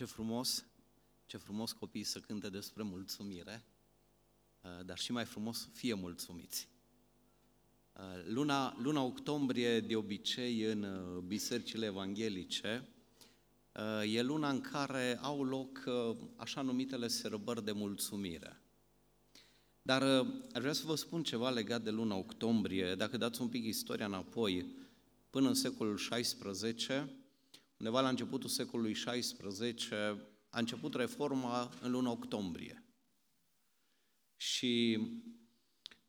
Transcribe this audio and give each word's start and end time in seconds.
Ce 0.00 0.06
frumos, 0.06 0.64
ce 1.26 1.36
frumos 1.36 1.72
copiii 1.72 2.04
să 2.04 2.18
cânte 2.18 2.48
despre 2.48 2.82
mulțumire, 2.82 3.64
uh, 4.62 4.84
dar 4.84 4.98
și 4.98 5.12
mai 5.12 5.24
frumos 5.24 5.68
fie 5.72 5.94
mulțumiți. 5.94 6.68
Uh, 7.92 8.02
luna, 8.26 8.76
luna 8.82 9.02
octombrie, 9.02 9.80
de 9.80 9.96
obicei, 9.96 10.62
în 10.62 10.82
uh, 10.82 11.22
bisericile 11.26 11.86
evanghelice, 11.86 12.88
e 14.06 14.22
luna 14.22 14.50
în 14.50 14.60
care 14.60 15.18
au 15.22 15.44
loc 15.44 15.84
așa 16.36 16.62
numitele 16.62 17.08
sărbări 17.08 17.64
de 17.64 17.72
mulțumire. 17.72 18.60
Dar 19.82 20.02
aș 20.52 20.60
vrea 20.60 20.72
să 20.72 20.86
vă 20.86 20.94
spun 20.94 21.22
ceva 21.22 21.50
legat 21.50 21.82
de 21.82 21.90
luna 21.90 22.14
octombrie. 22.14 22.94
Dacă 22.94 23.16
dați 23.16 23.40
un 23.40 23.48
pic 23.48 23.64
istoria 23.64 24.06
înapoi, 24.06 24.66
până 25.30 25.48
în 25.48 25.54
secolul 25.54 25.96
XVI, 25.96 27.19
undeva 27.80 28.00
la 28.00 28.08
începutul 28.08 28.48
secolului 28.48 28.92
XVI, 28.92 29.88
a 30.50 30.58
început 30.58 30.94
reforma 30.94 31.70
în 31.80 31.90
luna 31.90 32.10
octombrie. 32.10 32.84
Și 34.36 34.98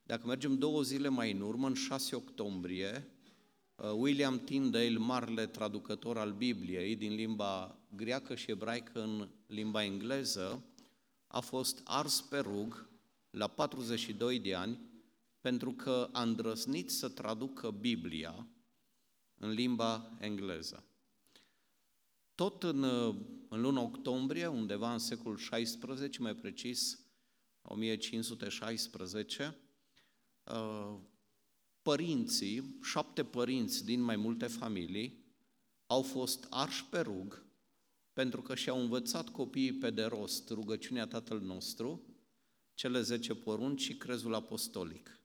dacă 0.03 0.27
mergem 0.27 0.57
două 0.57 0.81
zile 0.81 1.07
mai 1.07 1.31
în 1.31 1.41
urmă, 1.41 1.67
în 1.67 1.73
6 1.73 2.15
octombrie, 2.15 3.07
uh, 3.75 3.91
William 3.95 4.39
Tyndale, 4.39 4.97
marele 4.97 5.47
traducător 5.47 6.17
al 6.17 6.31
Bibliei 6.31 6.95
din 6.95 7.13
limba 7.13 7.79
greacă 7.95 8.35
și 8.35 8.51
ebraică 8.51 9.01
în 9.01 9.29
limba 9.47 9.83
engleză, 9.83 10.63
a 11.27 11.39
fost 11.39 11.81
ars 11.83 12.21
pe 12.21 12.37
rug 12.37 12.89
la 13.29 13.47
42 13.47 14.39
de 14.39 14.55
ani 14.55 14.79
pentru 15.39 15.71
că 15.71 16.09
a 16.11 16.21
îndrăznit 16.21 16.89
să 16.89 17.09
traducă 17.09 17.69
Biblia 17.69 18.47
în 19.35 19.49
limba 19.49 20.17
engleză. 20.19 20.85
Tot 22.41 22.63
în, 22.63 22.83
în 23.49 23.61
luna 23.61 23.81
octombrie, 23.81 24.47
undeva 24.47 24.93
în 24.93 24.99
secolul 24.99 25.37
XVI, 25.37 26.19
mai 26.19 26.35
precis 26.35 26.99
1516, 27.61 29.57
uh, 30.43 30.95
părinții, 31.81 32.79
șapte 32.83 33.23
părinți 33.23 33.85
din 33.85 34.01
mai 34.01 34.15
multe 34.15 34.47
familii, 34.47 35.25
au 35.85 36.01
fost 36.01 36.47
arși 36.49 36.85
pe 36.85 36.99
rug 36.99 37.45
pentru 38.13 38.41
că 38.41 38.55
și-au 38.55 38.79
învățat 38.79 39.29
copiii 39.29 39.73
pe 39.73 39.89
de 39.89 40.03
rost 40.03 40.49
rugăciunea 40.49 41.07
Tatăl 41.07 41.39
nostru, 41.39 42.01
cele 42.73 43.01
zece 43.01 43.35
porunci 43.35 43.81
și 43.81 43.97
crezul 43.97 44.33
apostolic. 44.33 45.19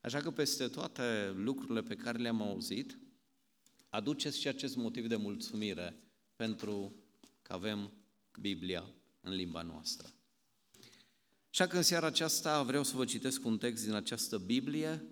Așa 0.00 0.20
că 0.20 0.30
peste 0.30 0.68
toate 0.68 1.32
lucrurile 1.36 1.82
pe 1.82 1.94
care 1.94 2.18
le-am 2.18 2.42
auzit, 2.42 2.98
aduceți 3.94 4.40
și 4.40 4.48
acest 4.48 4.76
motiv 4.76 5.06
de 5.06 5.16
mulțumire 5.16 5.96
pentru 6.36 6.94
că 7.42 7.52
avem 7.52 7.92
Biblia 8.40 8.84
în 9.20 9.32
limba 9.32 9.62
noastră. 9.62 10.08
Așa 11.50 11.66
că 11.66 11.76
în 11.76 11.82
seara 11.82 12.06
aceasta 12.06 12.62
vreau 12.62 12.82
să 12.82 12.96
vă 12.96 13.04
citesc 13.04 13.44
un 13.44 13.58
text 13.58 13.84
din 13.84 13.94
această 13.94 14.38
Biblie 14.38 15.04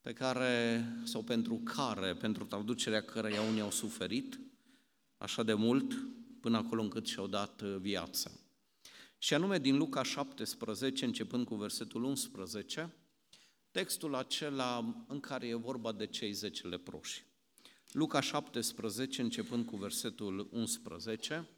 pe 0.00 0.12
care, 0.12 0.84
sau 1.04 1.22
pentru 1.22 1.54
care, 1.56 2.14
pentru 2.14 2.44
traducerea 2.44 3.02
căreia 3.02 3.40
unii 3.40 3.60
au 3.60 3.70
suferit 3.70 4.40
așa 5.16 5.42
de 5.42 5.54
mult 5.54 5.92
până 6.40 6.56
acolo 6.56 6.82
încât 6.82 7.06
și-au 7.06 7.26
dat 7.26 7.62
viața. 7.62 8.30
Și 9.18 9.34
anume 9.34 9.58
din 9.58 9.76
Luca 9.76 10.02
17, 10.02 11.04
începând 11.04 11.46
cu 11.46 11.54
versetul 11.54 12.04
11, 12.04 12.94
textul 13.70 14.14
acela 14.14 15.04
în 15.08 15.20
care 15.20 15.46
e 15.46 15.54
vorba 15.54 15.92
de 15.92 16.06
cei 16.06 16.32
zece 16.32 16.66
leproși. 16.66 17.24
Luca 17.92 18.20
17, 18.20 19.22
începând 19.22 19.66
cu 19.66 19.76
versetul 19.76 20.48
11, 20.52 21.48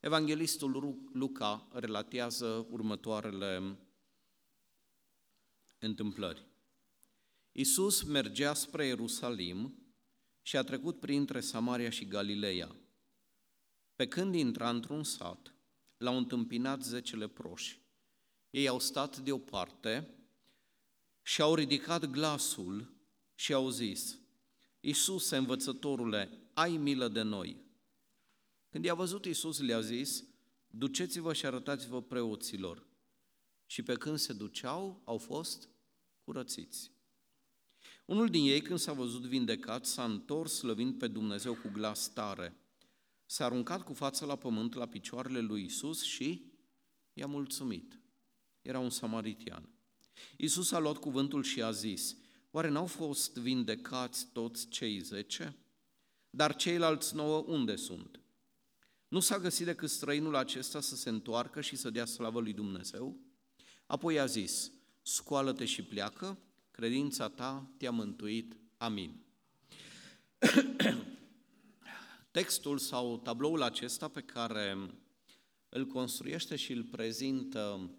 evanghelistul 0.00 0.98
Luca 1.12 1.68
relatează 1.72 2.66
următoarele 2.70 3.78
întâmplări. 5.78 6.46
Iisus 7.52 8.02
mergea 8.02 8.54
spre 8.54 8.86
Ierusalim 8.86 9.88
și 10.42 10.56
a 10.56 10.62
trecut 10.62 11.00
printre 11.00 11.40
Samaria 11.40 11.90
și 11.90 12.06
Galileea. 12.06 12.76
Pe 13.96 14.08
când 14.08 14.34
intra 14.34 14.68
într-un 14.68 15.04
sat, 15.04 15.54
l-au 15.96 16.16
întâmpinat 16.16 16.82
zece 16.82 17.16
leproși. 17.16 17.80
Ei 18.50 18.68
au 18.68 18.78
stat 18.78 19.18
deoparte 19.18 20.14
și 21.22 21.42
au 21.42 21.54
ridicat 21.54 22.04
glasul 22.04 22.92
și 23.34 23.52
au 23.52 23.68
zis, 23.68 24.18
Iisuse, 24.80 25.36
învățătorule, 25.36 26.50
ai 26.52 26.76
milă 26.76 27.08
de 27.08 27.22
noi. 27.22 27.66
Când 28.70 28.84
i-a 28.84 28.94
văzut 28.94 29.24
Iisus, 29.24 29.60
le-a 29.60 29.80
zis, 29.80 30.24
duceți-vă 30.66 31.32
și 31.32 31.46
arătați-vă 31.46 32.02
preoților. 32.02 32.86
Și 33.66 33.82
pe 33.82 33.94
când 33.94 34.18
se 34.18 34.32
duceau, 34.32 35.02
au 35.04 35.18
fost 35.18 35.68
curățiți. 36.24 36.92
Unul 38.04 38.28
din 38.28 38.44
ei, 38.44 38.60
când 38.60 38.78
s-a 38.78 38.92
văzut 38.92 39.22
vindecat, 39.22 39.86
s-a 39.86 40.04
întors 40.04 40.52
slăvind 40.52 40.98
pe 40.98 41.08
Dumnezeu 41.08 41.54
cu 41.54 41.68
glas 41.72 42.12
tare. 42.12 42.56
S-a 43.26 43.44
aruncat 43.44 43.82
cu 43.82 43.92
fața 43.92 44.26
la 44.26 44.36
pământ 44.36 44.74
la 44.74 44.86
picioarele 44.86 45.40
lui 45.40 45.64
Isus 45.64 46.02
și 46.02 46.52
i-a 47.12 47.26
mulțumit. 47.26 48.00
Era 48.62 48.78
un 48.78 48.90
samaritian. 48.90 49.68
Isus 50.36 50.72
a 50.72 50.78
luat 50.78 50.96
cuvântul 50.96 51.42
și 51.42 51.62
a 51.62 51.70
zis, 51.70 52.16
Oare 52.50 52.68
n-au 52.68 52.86
fost 52.86 53.36
vindecați 53.36 54.26
toți 54.32 54.68
cei 54.68 55.00
zece? 55.00 55.56
Dar 56.30 56.56
ceilalți 56.56 57.14
nouă 57.14 57.44
unde 57.46 57.76
sunt? 57.76 58.20
Nu 59.08 59.20
s-a 59.20 59.38
găsit 59.38 59.64
decât 59.64 59.90
străinul 59.90 60.36
acesta 60.36 60.80
să 60.80 60.96
se 60.96 61.08
întoarcă 61.08 61.60
și 61.60 61.76
să 61.76 61.90
dea 61.90 62.04
slavă 62.04 62.40
lui 62.40 62.52
Dumnezeu? 62.52 63.16
Apoi 63.86 64.20
a 64.20 64.26
zis, 64.26 64.72
scoală-te 65.02 65.64
și 65.64 65.82
pleacă, 65.82 66.38
credința 66.70 67.28
ta 67.28 67.70
te-a 67.76 67.90
mântuit. 67.90 68.56
Amin. 68.76 69.22
Textul 72.30 72.78
sau 72.78 73.18
tabloul 73.18 73.62
acesta 73.62 74.08
pe 74.08 74.20
care 74.20 74.90
îl 75.68 75.86
construiește 75.86 76.56
și 76.56 76.72
îl 76.72 76.82
prezintă 76.82 77.90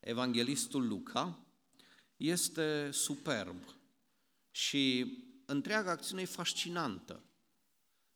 evanghelistul 0.00 0.88
Luca 0.88 1.38
este 2.22 2.90
superb 2.90 3.56
și 4.50 5.16
întreaga 5.46 5.90
acțiune 5.90 6.22
e 6.22 6.24
fascinantă. 6.24 7.24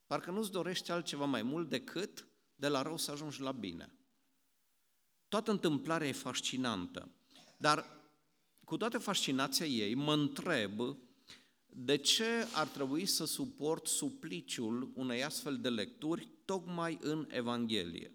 Parcă 0.06 0.30
nu-ți 0.30 0.50
dorești 0.50 0.90
altceva 0.90 1.24
mai 1.24 1.42
mult 1.42 1.68
decât 1.68 2.28
de 2.54 2.68
la 2.68 2.82
rău 2.82 2.96
să 2.96 3.10
ajungi 3.10 3.40
la 3.40 3.52
bine. 3.52 3.98
Toată 5.28 5.50
întâmplarea 5.50 6.08
e 6.08 6.12
fascinantă, 6.12 7.10
dar 7.58 7.86
cu 8.64 8.76
toată 8.76 8.98
fascinația 8.98 9.66
ei 9.66 9.94
mă 9.94 10.12
întreb 10.12 10.80
de 11.66 11.96
ce 11.96 12.46
ar 12.52 12.66
trebui 12.66 13.06
să 13.06 13.24
suport 13.24 13.86
supliciul 13.86 14.92
unei 14.94 15.24
astfel 15.24 15.58
de 15.60 15.68
lecturi 15.68 16.28
tocmai 16.44 16.98
în 17.00 17.28
Evanghelie. 17.30 18.12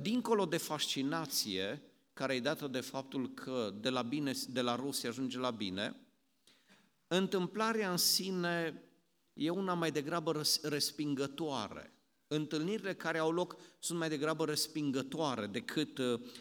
Dincolo 0.00 0.46
de 0.46 0.56
fascinație, 0.56 1.87
care 2.18 2.34
e 2.34 2.40
dată 2.40 2.66
de 2.66 2.80
faptul 2.80 3.34
că 3.34 3.74
de 3.80 3.88
la, 3.88 4.02
bine, 4.02 4.32
de 4.48 4.60
la 4.60 4.74
rău 4.74 4.92
se 4.92 5.06
ajunge 5.08 5.38
la 5.38 5.50
bine, 5.50 5.96
întâmplarea 7.06 7.90
în 7.90 7.96
sine 7.96 8.82
e 9.32 9.50
una 9.50 9.74
mai 9.74 9.90
degrabă 9.90 10.42
respingătoare. 10.62 11.92
Întâlnirile 12.26 12.94
care 12.94 13.18
au 13.18 13.30
loc 13.30 13.56
sunt 13.78 13.98
mai 13.98 14.08
degrabă 14.08 14.44
respingătoare 14.44 15.46
decât, 15.46 16.00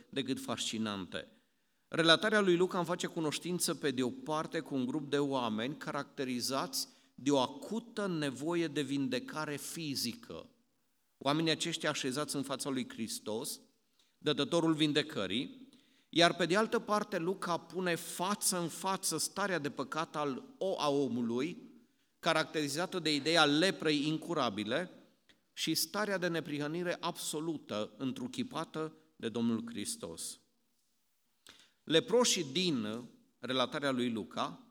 decât 0.09 0.39
fascinante. 0.39 1.27
Relatarea 1.87 2.39
lui 2.39 2.55
Luca 2.55 2.77
îmi 2.77 2.87
face 2.87 3.07
cunoștință 3.07 3.75
pe 3.75 3.91
de 3.91 4.03
o 4.03 4.09
parte 4.09 4.59
cu 4.59 4.75
un 4.75 4.85
grup 4.85 5.09
de 5.09 5.19
oameni 5.19 5.77
caracterizați 5.77 6.87
de 7.15 7.31
o 7.31 7.39
acută 7.39 8.07
nevoie 8.07 8.67
de 8.67 8.81
vindecare 8.81 9.55
fizică. 9.55 10.49
Oamenii 11.17 11.51
aceștia 11.51 11.89
așezați 11.89 12.35
în 12.35 12.43
fața 12.43 12.69
lui 12.69 12.89
Hristos, 12.89 13.59
dătătorul 14.17 14.73
vindecării, 14.73 15.66
iar 16.17 16.35
pe 16.35 16.45
de 16.45 16.55
altă 16.55 16.79
parte, 16.79 17.17
Luca 17.17 17.57
pune 17.57 17.95
față 17.95 18.59
în 18.59 18.67
față 18.67 19.17
starea 19.17 19.59
de 19.59 19.69
păcat 19.69 20.15
al 20.15 20.43
o 20.57 20.79
a 20.79 20.89
omului, 20.89 21.57
caracterizată 22.19 22.99
de 22.99 23.15
ideea 23.15 23.45
leprei 23.45 24.07
incurabile 24.07 24.91
și 25.53 25.75
starea 25.75 26.17
de 26.17 26.27
neprihănire 26.27 26.97
absolută 26.99 27.93
întruchipată 27.97 28.93
de 29.15 29.29
Domnul 29.29 29.63
Hristos. 29.65 30.39
Leproșii 31.83 32.45
din 32.51 33.07
relatarea 33.39 33.91
lui 33.91 34.11
Luca 34.11 34.67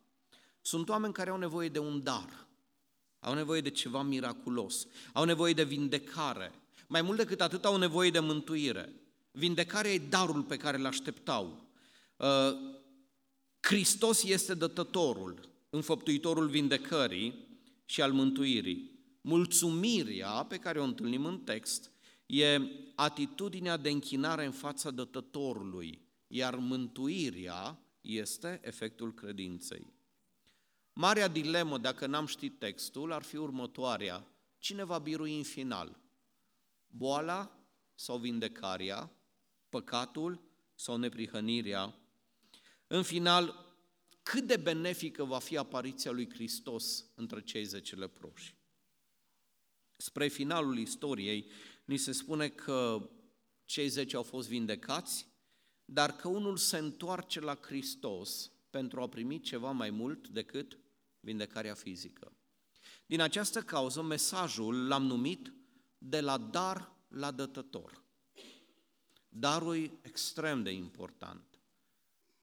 sunt 0.61 0.89
oameni 0.89 1.13
care 1.13 1.31
au 1.31 1.39
nevoie 1.39 1.69
de 1.69 1.79
un 1.79 2.03
dar, 2.03 2.47
au 3.21 3.35
nevoie 3.35 3.61
de 3.61 3.71
ceva 3.71 4.03
miraculos, 4.03 4.87
au 5.13 5.25
nevoie 5.25 5.53
de 5.53 5.65
vindecare, 5.65 6.53
mai 6.89 7.03
mult 7.03 7.17
decât 7.17 7.41
atât 7.41 7.65
au 7.65 7.77
nevoie 7.77 8.11
de 8.11 8.21
mântuire. 8.21 9.06
Vindecarea 9.39 9.91
e 9.91 9.99
darul 9.99 10.43
pe 10.43 10.57
care 10.57 10.77
îl 10.77 10.87
așteptau. 10.87 11.63
Uh, 12.17 12.27
Hristos 13.61 14.23
este 14.23 14.55
dătătorul, 14.55 15.49
înfăptuitorul 15.71 16.49
vindecării 16.49 17.49
și 17.85 18.03
al 18.03 18.13
mântuirii. 18.13 19.01
Mulțumirea 19.21 20.31
pe 20.31 20.57
care 20.57 20.81
o 20.81 20.85
întâlnim 20.85 21.25
în 21.25 21.39
text 21.39 21.91
e 22.27 22.61
atitudinea 22.95 23.77
de 23.77 23.91
închinare 23.91 24.45
în 24.45 24.53
fața 24.53 24.91
dătătorului, 24.91 26.09
iar 26.27 26.55
mântuirea 26.55 27.79
este 28.01 28.61
efectul 28.63 29.15
credinței. 29.15 29.93
Marea 30.93 31.29
dilemă, 31.29 31.79
dacă 31.79 32.07
n-am 32.07 32.27
ști 32.27 32.51
textul, 32.51 33.13
ar 33.13 33.23
fi 33.23 33.37
următoarea. 33.37 34.27
Cine 34.59 34.85
va 34.85 34.99
birui 34.99 35.37
în 35.37 35.43
final? 35.43 36.01
Boala 36.87 37.59
sau 37.95 38.19
vindecarea? 38.19 39.11
Păcatul 39.77 40.41
sau 40.75 40.97
neprihănirea? 40.97 41.95
În 42.87 43.03
final, 43.03 43.75
cât 44.23 44.47
de 44.47 44.57
benefică 44.57 45.25
va 45.25 45.39
fi 45.39 45.57
apariția 45.57 46.11
lui 46.11 46.31
Hristos 46.31 47.05
între 47.15 47.43
cei 47.43 47.65
zece 47.65 47.95
leproși? 47.95 48.57
Spre 49.97 50.29
finalul 50.29 50.79
istoriei, 50.79 51.51
ni 51.85 51.97
se 51.97 52.13
spune 52.13 52.49
că 52.49 53.11
cei 53.65 53.89
zece 53.89 54.17
au 54.17 54.23
fost 54.23 54.49
vindecați, 54.49 55.29
dar 55.85 56.17
că 56.17 56.29
unul 56.29 56.57
se 56.57 56.77
întoarce 56.79 57.41
la 57.41 57.59
Hristos 57.63 58.53
pentru 58.71 59.01
a 59.01 59.09
primi 59.09 59.41
ceva 59.41 59.71
mai 59.71 59.91
mult 59.91 60.29
decât 60.29 60.79
vindecarea 61.21 61.75
fizică. 61.75 62.33
Din 63.07 63.21
această 63.21 63.63
cauză, 63.63 64.03
mesajul 64.03 64.87
l-am 64.87 65.03
numit 65.03 65.53
de 65.99 66.21
la 66.21 66.39
dar 66.39 66.93
la 67.09 67.31
dătător. 67.31 68.05
Darul 69.39 69.77
e 69.77 69.99
extrem 70.03 70.63
de 70.63 70.71
important. 70.71 71.61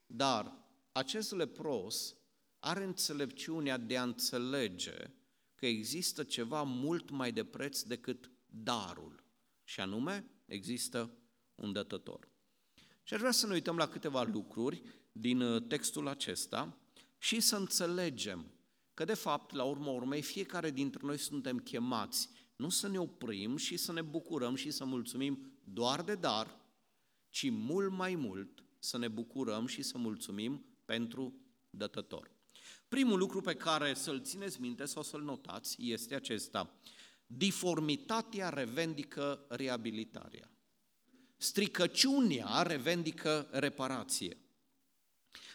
Dar 0.05 0.57
acest 0.91 1.31
lepros 1.31 2.15
are 2.59 2.83
înțelepciunea 2.83 3.77
de 3.77 3.97
a 3.97 4.03
înțelege 4.03 5.13
că 5.55 5.65
există 5.65 6.23
ceva 6.23 6.63
mult 6.63 7.09
mai 7.09 7.31
de 7.31 7.43
preț 7.43 7.81
decât 7.81 8.31
darul, 8.45 9.23
și 9.63 9.79
anume 9.79 10.25
există 10.45 11.17
un 11.55 11.71
dătător. 11.71 12.29
Și 13.03 13.13
aș 13.13 13.19
vrea 13.19 13.31
să 13.31 13.47
ne 13.47 13.53
uităm 13.53 13.77
la 13.77 13.87
câteva 13.87 14.23
lucruri 14.23 14.81
din 15.11 15.41
uh, 15.41 15.63
textul 15.67 16.07
acesta 16.07 16.77
și 17.17 17.39
să 17.39 17.55
înțelegem 17.55 18.51
că, 18.93 19.05
de 19.05 19.13
fapt, 19.13 19.53
la 19.53 19.63
urma 19.63 19.91
urmei, 19.91 20.21
fiecare 20.21 20.71
dintre 20.71 20.99
noi 21.03 21.17
suntem 21.17 21.59
chemați 21.59 22.29
nu 22.55 22.69
să 22.69 22.87
ne 22.87 22.99
oprim 22.99 23.55
și 23.55 23.77
să 23.77 23.91
ne 23.91 24.01
bucurăm 24.01 24.55
și 24.55 24.71
să 24.71 24.85
mulțumim 24.85 25.59
doar 25.63 26.01
de 26.01 26.15
dar, 26.15 26.61
ci 27.33 27.49
mult 27.49 27.91
mai 27.91 28.15
mult 28.15 28.63
să 28.79 28.97
ne 28.97 29.07
bucurăm 29.07 29.65
și 29.65 29.81
să 29.81 29.97
mulțumim 29.97 30.65
pentru 30.85 31.33
dătător. 31.69 32.31
Primul 32.87 33.17
lucru 33.17 33.41
pe 33.41 33.55
care 33.55 33.93
să-l 33.93 34.21
țineți 34.21 34.61
minte 34.61 34.85
sau 34.85 35.03
să-l 35.03 35.21
notați 35.21 35.75
este 35.79 36.15
acesta. 36.15 36.75
Diformitatea 37.25 38.49
revendică 38.49 39.45
reabilitarea. 39.49 40.51
Stricăciunea 41.37 42.61
revendică 42.61 43.47
reparație. 43.51 44.37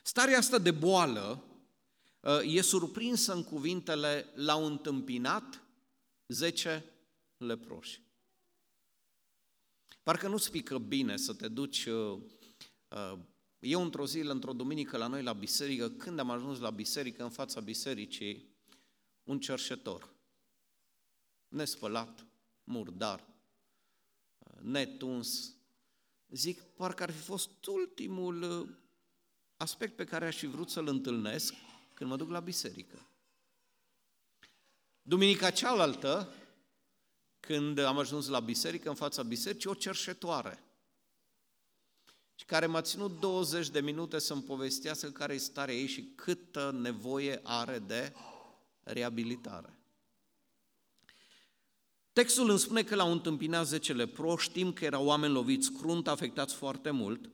Starea 0.03 0.39
asta 0.39 0.59
de 0.59 0.71
boală 0.71 1.45
uh, 2.21 2.55
e 2.55 2.61
surprinsă 2.61 3.35
în 3.35 3.45
cuvintele 3.45 4.27
l-au 4.35 4.67
întâmpinat 4.67 5.63
zece 6.27 6.85
leproși. 7.37 8.08
Parcă 10.09 10.29
nu-ți 10.29 10.51
pică 10.51 10.79
bine 10.79 11.17
să 11.17 11.35
te 11.35 11.49
duci 11.49 11.85
uh, 11.85 12.19
uh, 12.89 13.19
eu 13.59 13.83
într-o 13.83 14.07
zi, 14.07 14.19
într-o 14.19 14.53
duminică 14.53 14.97
la 14.97 15.07
noi 15.07 15.23
la 15.23 15.33
biserică, 15.33 15.91
când 15.91 16.19
am 16.19 16.31
ajuns 16.31 16.59
la 16.59 16.71
biserică, 16.71 17.23
în 17.23 17.31
fața 17.31 17.61
bisericii, 17.61 18.57
un 19.25 19.41
cerșetor, 19.41 20.11
nespălat, 21.49 22.27
murdar, 22.65 23.27
netuns. 24.61 25.55
Zic, 26.29 26.63
parcă 26.63 27.03
ar 27.03 27.11
fi 27.11 27.23
fost 27.23 27.67
ultimul 27.67 28.43
uh, 28.43 28.69
aspect 29.57 29.97
pe 29.97 30.05
care 30.05 30.27
aș 30.27 30.37
fi 30.37 30.47
vrut 30.47 30.71
să-l 30.71 30.87
întâlnesc 30.87 31.55
când 31.95 32.11
mă 32.11 32.17
duc 32.17 32.31
la 32.31 32.41
biserică. 32.41 33.09
Duminica 35.03 35.51
cealaltă, 35.51 36.33
când 37.49 37.79
am 37.79 37.99
ajuns 37.99 38.29
la 38.29 38.41
biserică, 38.41 38.89
în 38.89 38.95
fața 38.95 39.23
bisericii, 39.23 39.71
o 39.71 39.75
cerșetoare 39.75 40.63
și 42.35 42.45
care 42.45 42.67
m-a 42.67 42.81
ținut 42.81 43.21
20 43.21 43.69
de 43.69 43.81
minute 43.81 44.19
să-mi 44.19 44.43
povestească 44.43 45.11
care 45.11 45.35
e 45.35 45.39
starea 45.39 45.75
ei 45.75 45.87
și 45.87 46.13
câtă 46.15 46.79
nevoie 46.81 47.41
are 47.43 47.79
de 47.79 48.13
reabilitare. 48.83 49.79
Textul 52.13 52.51
îmi 52.51 52.59
spune 52.59 52.83
că 52.83 52.95
l-au 52.95 53.13
întâmpinat 53.13 53.67
zece 53.67 53.93
leproși, 53.93 54.49
știm 54.49 54.73
că 54.73 54.85
erau 54.85 55.07
oameni 55.07 55.33
loviți 55.33 55.73
crunt, 55.73 56.09
afectați 56.09 56.55
foarte 56.55 56.91
mult, 56.91 57.31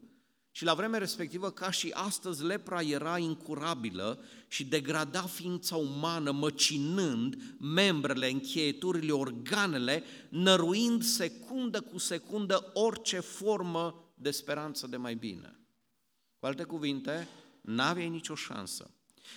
și 0.56 0.64
la 0.64 0.74
vremea 0.74 0.98
respectivă, 0.98 1.50
ca 1.50 1.70
și 1.70 1.90
astăzi, 1.94 2.44
lepra 2.44 2.82
era 2.82 3.18
incurabilă 3.18 4.24
și 4.48 4.64
degrada 4.64 5.22
ființa 5.22 5.76
umană, 5.76 6.30
măcinând 6.30 7.36
membrele, 7.58 8.30
încheieturile, 8.30 9.12
organele, 9.12 10.02
năruind 10.28 11.02
secundă 11.02 11.80
cu 11.80 11.98
secundă 11.98 12.70
orice 12.74 13.20
formă 13.20 14.12
de 14.14 14.30
speranță 14.30 14.86
de 14.86 14.96
mai 14.96 15.14
bine. 15.14 15.58
Cu 16.38 16.46
alte 16.46 16.62
cuvinte, 16.62 17.28
n-aveai 17.60 18.08
nicio 18.08 18.34
șansă. 18.34 18.90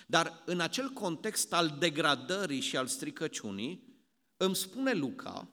Dar 0.06 0.42
în 0.44 0.60
acel 0.60 0.88
context 0.88 1.52
al 1.52 1.76
degradării 1.78 2.60
și 2.60 2.76
al 2.76 2.86
stricăciunii, 2.86 4.02
îmi 4.36 4.56
spune 4.56 4.92
Luca 4.92 5.48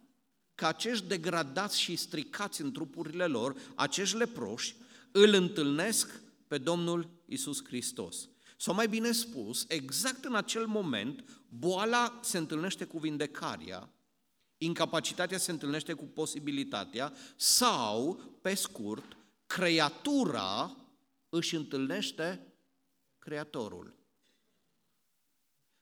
că 0.55 0.65
acești 0.65 1.05
degradați 1.05 1.79
și 1.79 1.95
stricați 1.95 2.61
în 2.61 2.71
trupurile 2.71 3.25
lor, 3.25 3.55
acești 3.75 4.17
leproși, 4.17 4.75
îl 5.17 5.33
întâlnesc 5.33 6.21
pe 6.47 6.57
Domnul 6.57 7.09
Isus 7.25 7.63
Hristos. 7.65 8.29
Sau 8.57 8.73
mai 8.73 8.87
bine 8.87 9.11
spus, 9.11 9.65
exact 9.67 10.23
în 10.23 10.35
acel 10.35 10.65
moment, 10.65 11.43
boala 11.49 12.19
se 12.23 12.37
întâlnește 12.37 12.85
cu 12.85 12.97
vindecarea, 12.97 13.89
incapacitatea 14.57 15.37
se 15.37 15.51
întâlnește 15.51 15.93
cu 15.93 16.03
posibilitatea 16.03 17.13
sau, 17.35 18.15
pe 18.41 18.53
scurt, 18.53 19.17
creatura 19.45 20.75
își 21.29 21.55
întâlnește 21.55 22.53
Creatorul. 23.19 23.95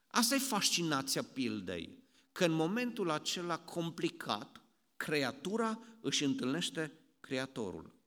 Asta 0.08 0.36
e 0.36 0.40
fascinația 0.40 1.24
pildei, 1.24 2.04
că 2.32 2.46
în 2.46 2.52
momentul 2.52 3.10
acela 3.10 3.60
complicat, 3.60 4.62
creatura 4.98 5.80
își 6.02 6.24
întâlnește 6.24 6.92
Creatorul. 7.20 8.02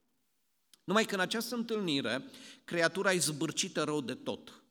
Numai 0.86 1.04
că 1.04 1.14
în 1.14 1.20
această 1.20 1.54
întâlnire, 1.54 2.24
creatura 2.64 3.12
e 3.12 3.18
zbârcită 3.18 3.82
rău 3.82 4.00
de 4.00 4.14
tot. 4.14 4.62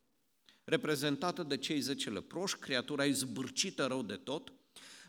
Reprezentată 0.63 1.43
de 1.43 1.57
cei 1.57 1.79
zece 1.79 2.09
leproși, 2.09 2.57
creatura 2.57 3.05
e 3.05 3.11
zbârcită 3.11 3.85
rău 3.85 4.01
de 4.01 4.15
tot, 4.15 4.53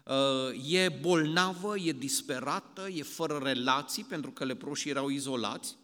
uh, 0.04 0.72
e 0.72 0.98
bolnavă, 1.00 1.78
e 1.78 1.92
disperată, 1.92 2.88
e 2.88 3.02
fără 3.02 3.40
relații, 3.42 4.04
pentru 4.04 4.30
că 4.30 4.44
leproșii 4.44 4.90
erau 4.90 5.08
izolați, 5.08 5.76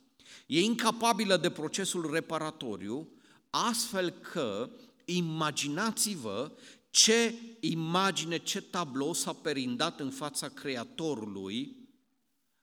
e 0.46 0.60
incapabilă 0.60 1.36
de 1.36 1.50
procesul 1.50 2.10
reparatoriu, 2.12 3.08
astfel 3.50 4.10
că 4.10 4.70
imaginați-vă 5.04 6.52
ce 6.90 7.34
imagine, 7.60 8.38
ce 8.38 8.60
tablou 8.60 9.12
s-a 9.12 9.32
perindat 9.32 10.00
în 10.00 10.10
fața 10.10 10.48
Creatorului, 10.48 11.76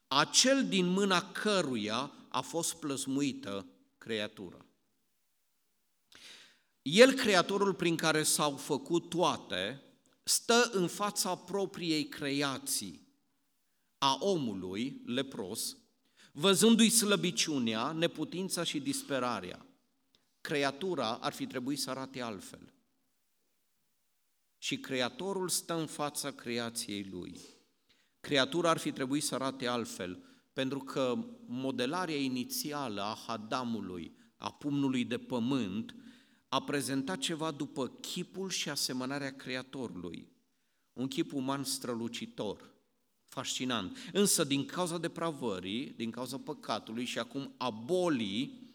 acel 0.08 0.68
din 0.68 0.86
mâna 0.86 1.32
căruia 1.32 2.12
a 2.30 2.42
fost 2.42 2.74
plăsmuită 2.74 3.68
creatura. 3.98 4.66
El, 6.82 7.14
Creatorul 7.14 7.74
prin 7.74 7.96
care 7.96 8.24
s-au 8.24 8.56
făcut 8.56 9.10
toate, 9.10 9.82
stă 10.24 10.70
în 10.74 10.88
fața 10.88 11.36
propriei 11.36 12.08
creații 12.08 13.08
a 13.98 14.18
omului 14.20 15.02
lepros, 15.06 15.78
văzându-i 16.32 16.90
slăbiciunea, 16.90 17.92
neputința 17.92 18.64
și 18.64 18.80
disperarea. 18.80 19.66
Creatura 20.42 21.16
ar 21.16 21.34
fi 21.34 21.48
trebuit 21.48 21.80
să 21.80 21.90
arate 21.90 22.22
altfel. 22.22 22.74
Și 24.58 24.80
Creatorul 24.80 25.50
stă 25.50 25.74
în 25.74 25.88
fața 25.88 26.32
creației 26.32 27.04
lui. 27.04 27.40
Creatura 28.20 28.70
ar 28.70 28.78
fi 28.78 28.92
trebuit 28.92 29.24
să 29.24 29.36
arate 29.36 29.68
altfel, 29.68 30.29
pentru 30.54 30.80
că 30.80 31.26
modelarea 31.46 32.16
inițială 32.16 33.02
a 33.02 33.18
Hadamului, 33.28 34.16
a 34.38 34.52
pumnului 34.52 35.06
de 35.06 35.18
pământ, 35.18 35.96
a 36.50 36.64
prezentat 36.64 37.18
ceva 37.18 37.52
după 37.52 37.88
chipul 37.88 38.50
și 38.50 38.70
asemănarea 38.70 39.36
Creatorului. 39.36 40.28
Un 40.94 41.08
chip 41.08 41.34
uman 41.34 41.64
strălucitor, 41.64 42.74
fascinant. 43.28 43.98
Însă, 44.14 44.44
din 44.44 44.66
cauza 44.66 44.98
depravării, 44.98 45.90
din 45.90 46.12
cauza 46.12 46.38
păcatului 46.38 47.06
și 47.06 47.20
acum 47.20 47.54
a 47.58 47.70
bolii, 47.70 48.68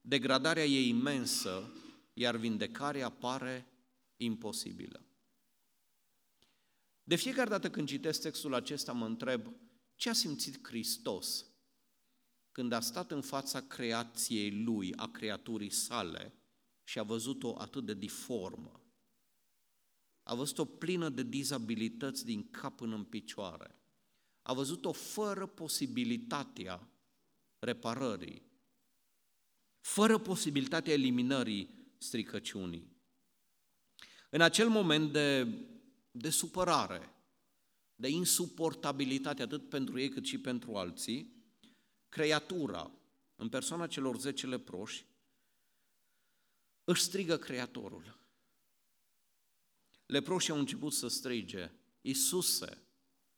degradarea 0.00 0.64
e 0.64 0.88
imensă, 0.88 1.72
iar 2.12 2.36
vindecarea 2.36 3.08
pare 3.08 3.66
imposibilă. 4.16 5.04
De 7.02 7.16
fiecare 7.16 7.48
dată 7.48 7.70
când 7.70 7.88
citesc 7.88 8.20
textul 8.20 8.54
acesta, 8.54 8.92
mă 8.92 9.06
întreb 9.06 9.46
ce 10.00 10.08
a 10.08 10.12
simțit 10.12 10.66
Hristos 10.66 11.46
când 12.52 12.72
a 12.72 12.80
stat 12.80 13.10
în 13.10 13.20
fața 13.20 13.60
creației 13.60 14.62
Lui, 14.62 14.94
a 14.94 15.10
creaturii 15.10 15.70
sale, 15.70 16.34
și 16.84 16.98
a 16.98 17.02
văzut-o 17.02 17.54
atât 17.58 17.84
de 17.84 17.94
diformă. 17.94 18.80
A 20.22 20.34
văzut-o 20.34 20.64
plină 20.64 21.08
de 21.08 21.22
dizabilități 21.22 22.24
din 22.24 22.50
cap 22.50 22.76
până 22.76 22.94
în 22.94 23.04
picioare. 23.04 23.74
A 24.42 24.52
văzut-o 24.52 24.92
fără 24.92 25.46
posibilitatea 25.46 26.88
reparării, 27.58 28.42
fără 29.80 30.18
posibilitatea 30.18 30.92
eliminării 30.92 31.94
stricăciunii. 31.98 32.96
În 34.30 34.40
acel 34.40 34.68
moment 34.68 35.12
de, 35.12 35.44
de 36.10 36.30
supărare, 36.30 37.14
de 38.00 38.08
insuportabilitate 38.08 39.42
atât 39.42 39.68
pentru 39.68 39.98
ei 39.98 40.08
cât 40.08 40.24
și 40.24 40.38
pentru 40.38 40.76
alții, 40.76 41.32
creatura, 42.08 42.90
în 43.36 43.48
persoana 43.48 43.86
celor 43.86 44.18
zece 44.18 44.46
leproși, 44.46 45.06
își 46.84 47.02
strigă 47.02 47.36
Creatorul. 47.36 48.18
Leproșii 50.06 50.52
au 50.52 50.58
început 50.58 50.92
să 50.92 51.08
strige, 51.08 51.70
Iisuse, 52.00 52.82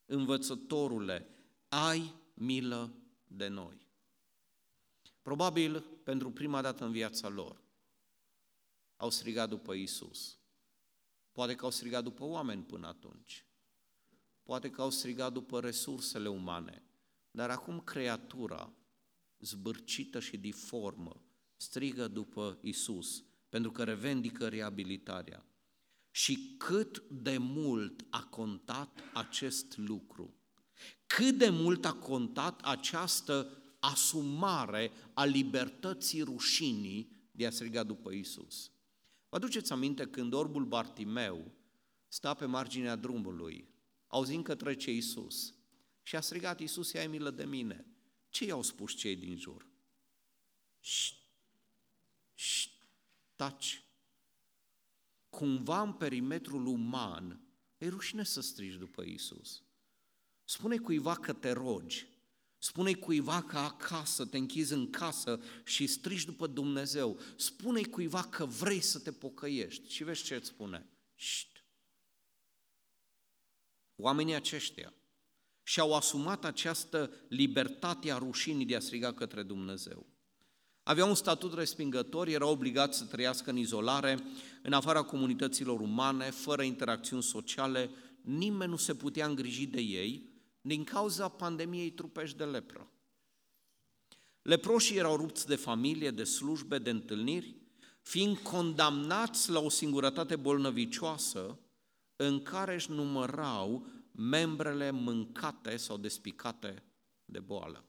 învățătorule, 0.06 1.28
ai 1.68 2.14
milă 2.34 2.94
de 3.24 3.48
noi. 3.48 3.86
Probabil 5.22 5.80
pentru 5.80 6.30
prima 6.30 6.62
dată 6.62 6.84
în 6.84 6.92
viața 6.92 7.28
lor 7.28 7.62
au 8.96 9.10
strigat 9.10 9.48
după 9.48 9.72
Isus. 9.72 10.38
Poate 11.32 11.54
că 11.54 11.64
au 11.64 11.70
strigat 11.70 12.02
după 12.02 12.24
oameni 12.24 12.62
până 12.62 12.86
atunci. 12.86 13.46
Poate 14.42 14.70
că 14.70 14.82
au 14.82 14.90
strigat 14.90 15.32
după 15.32 15.60
resursele 15.60 16.28
umane. 16.28 16.82
Dar 17.30 17.50
acum 17.50 17.80
creatura, 17.80 18.72
zbârcită 19.38 20.20
și 20.20 20.36
diformă, 20.36 21.22
strigă 21.56 22.08
după 22.08 22.58
Isus, 22.62 23.24
pentru 23.48 23.70
că 23.70 23.84
revendică 23.84 24.48
reabilitarea. 24.48 25.46
Și 26.10 26.54
cât 26.58 27.02
de 27.08 27.38
mult 27.38 28.06
a 28.10 28.24
contat 28.24 29.00
acest 29.12 29.76
lucru? 29.76 30.34
Cât 31.06 31.38
de 31.38 31.48
mult 31.48 31.84
a 31.84 31.92
contat 31.92 32.60
această 32.60 33.62
asumare 33.80 34.90
a 35.14 35.24
libertății 35.24 36.22
rușinii 36.22 37.28
de 37.30 37.46
a 37.46 37.50
striga 37.50 37.82
după 37.82 38.10
Isus? 38.10 38.70
Vă 39.28 39.36
aduceți 39.36 39.72
aminte 39.72 40.06
când 40.06 40.32
orbul 40.32 40.64
Bartimeu 40.64 41.52
sta 42.08 42.34
pe 42.34 42.44
marginea 42.44 42.96
drumului, 42.96 43.68
auzind 44.12 44.44
că 44.44 44.54
trece 44.54 44.90
Isus 44.92 45.54
și 46.02 46.16
a 46.16 46.20
strigat 46.20 46.60
Isus, 46.60 46.94
ai 46.94 47.06
milă 47.06 47.30
de 47.30 47.44
mine. 47.44 47.86
Ce 48.28 48.44
i-au 48.44 48.62
spus 48.62 48.94
cei 48.94 49.16
din 49.16 49.36
jur? 49.36 49.66
Șt, 50.80 51.14
șt, 52.34 52.70
taci. 53.36 53.84
Cumva 55.28 55.82
în 55.82 55.92
perimetrul 55.92 56.66
uman 56.66 57.40
e 57.78 57.88
rușine 57.88 58.24
să 58.24 58.40
strigi 58.40 58.76
după 58.76 59.02
Isus. 59.02 59.62
Spune 60.44 60.76
cuiva 60.76 61.14
că 61.14 61.32
te 61.32 61.50
rogi, 61.50 62.06
spune 62.58 62.94
cuiva 62.94 63.42
că 63.42 63.58
acasă 63.58 64.26
te 64.26 64.36
închizi 64.36 64.72
în 64.72 64.90
casă 64.90 65.42
și 65.64 65.86
strigi 65.86 66.24
după 66.24 66.46
Dumnezeu, 66.46 67.18
spune 67.36 67.82
cuiva 67.82 68.22
că 68.22 68.46
vrei 68.46 68.80
să 68.80 68.98
te 68.98 69.12
pocăiești 69.12 69.92
și 69.92 70.04
vezi 70.04 70.24
ce 70.24 70.34
îți 70.34 70.48
spune. 70.48 70.86
Șt. 71.14 71.51
Oamenii 74.02 74.34
aceștia 74.34 74.92
și-au 75.62 75.94
asumat 75.94 76.44
această 76.44 77.10
libertate 77.28 78.12
a 78.12 78.18
rușinii 78.18 78.66
de 78.66 78.76
a 78.76 78.80
striga 78.80 79.12
către 79.12 79.42
Dumnezeu. 79.42 80.06
Aveau 80.82 81.08
un 81.08 81.14
statut 81.14 81.54
respingător, 81.54 82.26
erau 82.28 82.50
obligați 82.50 82.98
să 82.98 83.04
trăiască 83.04 83.50
în 83.50 83.56
izolare, 83.56 84.18
în 84.62 84.72
afara 84.72 85.02
comunităților 85.02 85.80
umane, 85.80 86.30
fără 86.30 86.62
interacțiuni 86.62 87.22
sociale, 87.22 87.90
nimeni 88.20 88.70
nu 88.70 88.76
se 88.76 88.94
putea 88.94 89.26
îngriji 89.26 89.66
de 89.66 89.80
ei 89.80 90.30
din 90.60 90.84
cauza 90.84 91.28
pandemiei 91.28 91.90
trupești 91.90 92.36
de 92.36 92.44
lepră. 92.44 92.90
Leproșii 94.42 94.96
erau 94.96 95.16
rupți 95.16 95.46
de 95.46 95.56
familie, 95.56 96.10
de 96.10 96.24
slujbe, 96.24 96.78
de 96.78 96.90
întâlniri, 96.90 97.56
fiind 98.00 98.38
condamnați 98.38 99.50
la 99.50 99.58
o 99.60 99.68
singurătate 99.68 100.36
bolnăvicioasă 100.36 101.58
în 102.26 102.42
care 102.42 102.74
își 102.74 102.90
numărau 102.90 103.86
membrele 104.12 104.90
mâncate 104.90 105.76
sau 105.76 105.96
despicate 105.96 106.82
de 107.24 107.40
boală. 107.40 107.84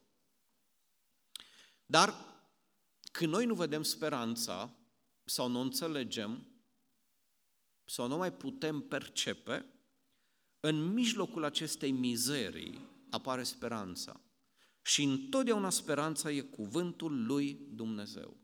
Dar 1.86 2.14
când 3.12 3.32
noi 3.32 3.46
nu 3.46 3.54
vedem 3.54 3.82
speranța 3.82 4.74
sau 5.24 5.48
nu 5.48 5.60
înțelegem 5.60 6.46
sau 7.84 8.08
nu 8.08 8.16
mai 8.16 8.32
putem 8.32 8.80
percepe, 8.80 9.66
în 10.60 10.92
mijlocul 10.92 11.44
acestei 11.44 11.90
mizerii 11.90 12.80
apare 13.10 13.42
speranța. 13.42 14.20
Și 14.82 15.02
întotdeauna 15.02 15.70
speranța 15.70 16.30
e 16.30 16.40
cuvântul 16.40 17.24
lui 17.26 17.58
Dumnezeu. 17.70 18.36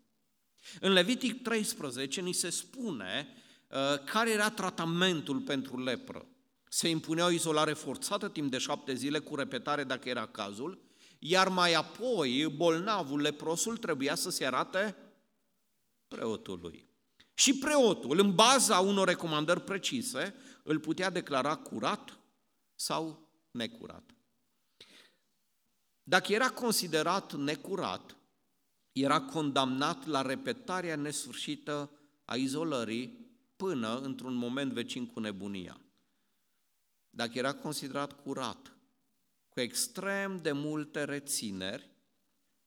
În 0.81 0.93
Levitic 0.93 1.43
13 1.43 2.21
ni 2.21 2.33
se 2.33 2.51
spune 2.51 3.29
uh, 3.29 3.40
care 4.05 4.31
era 4.31 4.51
tratamentul 4.51 5.41
pentru 5.41 5.83
lepră. 5.83 6.27
Se 6.69 6.89
impunea 6.89 7.27
o 7.27 7.31
izolare 7.31 7.73
forțată 7.73 8.29
timp 8.29 8.51
de 8.51 8.59
șapte 8.59 8.95
zile 8.95 9.19
cu 9.19 9.35
repetare 9.35 9.85
dacă 9.85 10.09
era 10.09 10.27
cazul, 10.27 10.83
iar 11.19 11.49
mai 11.49 11.73
apoi 11.73 12.53
bolnavul, 12.57 13.21
leprosul, 13.21 13.77
trebuia 13.77 14.15
să 14.15 14.31
se 14.31 14.47
arate 14.47 14.97
preotului. 16.09 16.89
Și 17.35 17.59
preotul, 17.59 18.19
în 18.19 18.35
baza 18.35 18.79
unor 18.79 19.09
recomandări 19.09 19.61
precise, 19.61 20.35
îl 20.63 20.79
putea 20.79 21.11
declara 21.11 21.57
curat 21.57 22.19
sau 22.75 23.29
necurat. 23.51 24.05
Dacă 26.03 26.33
era 26.33 26.51
considerat 26.51 27.35
necurat, 27.35 28.17
era 28.93 29.21
condamnat 29.21 30.07
la 30.07 30.23
repetarea 30.23 30.97
nesfârșită 30.97 31.91
a 32.25 32.37
izolării 32.37 33.20
până 33.61 33.99
într-un 33.99 34.35
moment 34.35 34.73
vecin 34.73 35.07
cu 35.07 35.21
nebunia. 35.21 35.81
Dacă 37.11 37.39
era 37.39 37.55
considerat 37.55 38.23
curat, 38.23 38.77
cu 39.49 39.61
extrem 39.61 40.37
de 40.37 40.53
multe 40.53 41.05
rețineri, 41.05 41.91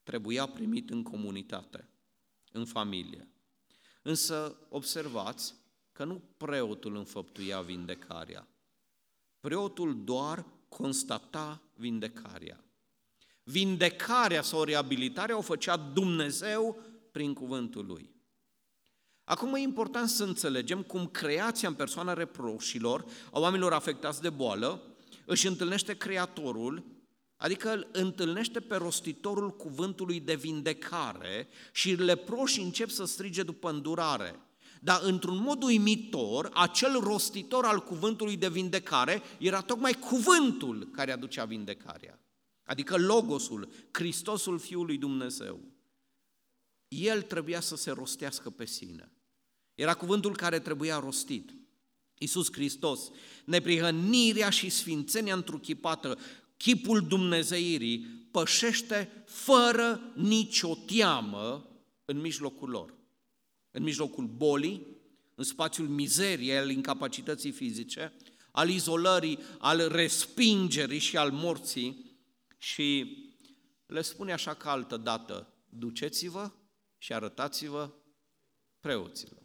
trebuia 0.04 0.46
primit 0.46 0.90
în 0.90 1.04
comunitate, 1.04 1.90
în 2.52 2.66
familie. 2.66 3.28
Însă 4.02 4.58
observați 4.70 5.56
că 5.92 6.04
nu 6.04 6.22
preotul 6.38 6.96
înfăptuia 6.96 7.62
vindecarea. 7.62 8.48
Preotul 9.40 10.04
doar 10.04 10.46
constata 10.70 11.62
vindecarea. 11.76 12.64
Vindecarea 13.44 14.42
sau 14.42 14.64
reabilitarea 14.64 15.38
o 15.38 15.42
făcea 15.42 15.78
Dumnezeu 15.78 16.82
prin 17.12 17.34
cuvântul 17.34 17.86
lui. 17.86 18.13
Acum 19.24 19.54
e 19.54 19.60
important 19.60 20.10
să 20.10 20.24
înțelegem 20.24 20.82
cum 20.82 21.08
creația 21.08 21.68
în 21.68 21.74
persoana 21.74 22.14
reproșilor, 22.14 23.06
a 23.32 23.40
oamenilor 23.40 23.74
afectați 23.74 24.22
de 24.22 24.30
boală, 24.30 24.82
își 25.26 25.48
întâlnește 25.48 25.98
Creatorul, 25.98 26.86
adică 27.36 27.72
îl 27.72 27.88
întâlnește 27.92 28.60
pe 28.60 28.76
rostitorul 28.76 29.56
cuvântului 29.56 30.20
de 30.20 30.36
vindecare 30.36 31.48
și 31.72 31.94
leproșii 31.94 32.64
încep 32.64 32.90
să 32.90 33.06
strige 33.06 33.44
după 33.44 33.70
îndurare. 33.70 34.40
Dar 34.82 35.02
într-un 35.04 35.38
mod 35.38 35.64
uimitor, 35.64 36.50
acel 36.54 37.00
rostitor 37.00 37.66
al 37.66 37.80
cuvântului 37.80 38.38
de 38.38 38.50
vindecare 38.50 39.22
era 39.40 39.62
tocmai 39.62 39.94
cuvântul 39.94 40.90
care 40.92 41.12
aducea 41.12 41.46
vindecarea. 41.46 42.20
Adică 42.64 42.98
Logosul, 42.98 43.70
Hristosul 43.92 44.60
Fiului 44.60 44.98
Dumnezeu. 44.98 45.73
El 47.00 47.22
trebuia 47.22 47.60
să 47.60 47.76
se 47.76 47.92
rostească 47.92 48.50
pe 48.50 48.66
sine. 48.66 49.12
Era 49.76 49.94
cuvântul 49.94 50.36
care 50.36 50.60
trebuia 50.60 51.00
rostit. 51.00 51.54
Iisus 52.18 52.52
Hristos, 52.52 53.12
neprihănirea 53.46 54.50
și 54.50 54.70
sfințenia 54.70 55.34
întruchipată, 55.34 56.18
chipul 56.58 57.08
Dumnezeirii, 57.08 58.00
pășește 58.32 59.24
fără 59.26 60.14
nicio 60.16 60.76
teamă 60.76 61.68
în 62.06 62.20
mijlocul 62.20 62.70
lor. 62.70 62.94
În 63.72 63.84
mijlocul 63.84 64.26
bolii, 64.26 64.88
în 65.36 65.44
spațiul 65.44 65.88
mizeriei, 65.88 66.58
al 66.58 66.70
incapacității 66.70 67.52
fizice, 67.52 68.14
al 68.52 68.70
izolării, 68.70 69.40
al 69.58 69.88
respingerii 69.88 71.00
și 71.00 71.18
al 71.18 71.32
morții 71.32 72.18
și 72.58 73.18
le 73.86 74.02
spune 74.02 74.34
așa 74.34 74.54
ca 74.54 74.72
altă 74.72 74.98
dată, 74.98 75.54
duceți-vă 75.70 76.52
și 77.04 77.14
arătați-vă 77.14 77.94
preoților. 78.80 79.44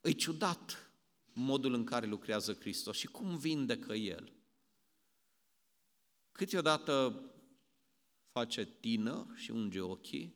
E 0.00 0.12
ciudat 0.12 0.92
modul 1.32 1.74
în 1.74 1.84
care 1.84 2.06
lucrează 2.06 2.54
Hristos 2.54 2.96
și 2.96 3.06
cum 3.06 3.38
vindecă 3.38 3.94
El. 3.94 4.32
Câteodată 6.32 7.22
face 8.30 8.64
tină 8.64 9.32
și 9.34 9.50
unge 9.50 9.80
ochii, 9.80 10.34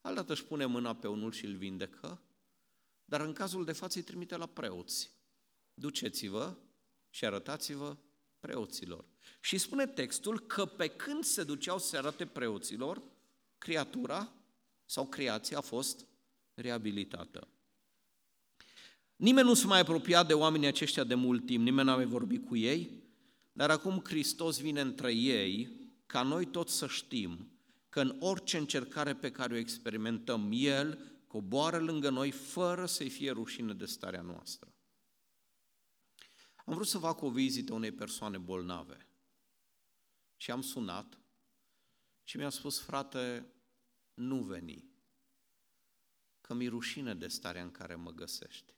altădată 0.00 0.32
își 0.32 0.44
pune 0.44 0.64
mâna 0.64 0.96
pe 0.96 1.08
unul 1.08 1.32
și 1.32 1.44
îl 1.44 1.56
vindecă, 1.56 2.22
dar 3.04 3.20
în 3.20 3.32
cazul 3.32 3.64
de 3.64 3.72
față 3.72 3.98
îi 3.98 4.04
trimite 4.04 4.36
la 4.36 4.46
preoți. 4.46 5.10
Duceți-vă 5.74 6.56
și 7.10 7.24
arătați-vă 7.24 7.96
preoților. 8.38 9.04
Și 9.48 9.58
spune 9.58 9.86
textul 9.86 10.40
că 10.40 10.64
pe 10.64 10.88
când 10.88 11.24
se 11.24 11.44
duceau 11.44 11.78
să 11.78 11.96
arate 11.96 12.26
preoților, 12.26 13.02
creatura 13.58 14.32
sau 14.84 15.06
creația 15.06 15.58
a 15.58 15.60
fost 15.60 16.06
reabilitată. 16.54 17.48
Nimeni 19.16 19.46
nu 19.46 19.54
se 19.54 19.66
mai 19.66 19.80
apropia 19.80 20.24
de 20.24 20.34
oamenii 20.34 20.66
aceștia 20.66 21.04
de 21.04 21.14
mult 21.14 21.46
timp, 21.46 21.64
nimeni 21.64 21.86
n-a 21.86 21.94
mai 21.94 22.04
vorbit 22.04 22.46
cu 22.46 22.56
ei, 22.56 22.90
dar 23.52 23.70
acum 23.70 24.02
Hristos 24.04 24.60
vine 24.60 24.80
între 24.80 25.14
ei 25.14 25.68
ca 26.06 26.22
noi 26.22 26.46
toți 26.46 26.76
să 26.76 26.86
știm 26.86 27.50
că 27.88 28.00
în 28.00 28.16
orice 28.20 28.56
încercare 28.56 29.14
pe 29.14 29.30
care 29.30 29.54
o 29.54 29.58
experimentăm, 29.58 30.48
El 30.52 30.98
coboară 31.26 31.78
lângă 31.78 32.10
noi 32.10 32.30
fără 32.30 32.86
să-i 32.86 33.10
fie 33.10 33.30
rușine 33.30 33.72
de 33.72 33.84
starea 33.84 34.22
noastră. 34.22 34.72
Am 36.64 36.74
vrut 36.74 36.86
să 36.86 36.98
fac 36.98 37.22
o 37.22 37.30
vizită 37.30 37.72
unei 37.72 37.92
persoane 37.92 38.38
bolnave 38.38 39.07
și 40.38 40.50
am 40.50 40.62
sunat 40.62 41.20
și 42.22 42.36
mi-a 42.36 42.48
spus, 42.48 42.80
frate, 42.80 43.52
nu 44.14 44.42
veni, 44.42 44.84
că 46.40 46.54
mi 46.54 46.68
rușine 46.68 47.14
de 47.14 47.28
starea 47.28 47.62
în 47.62 47.70
care 47.70 47.94
mă 47.94 48.10
găsești, 48.10 48.74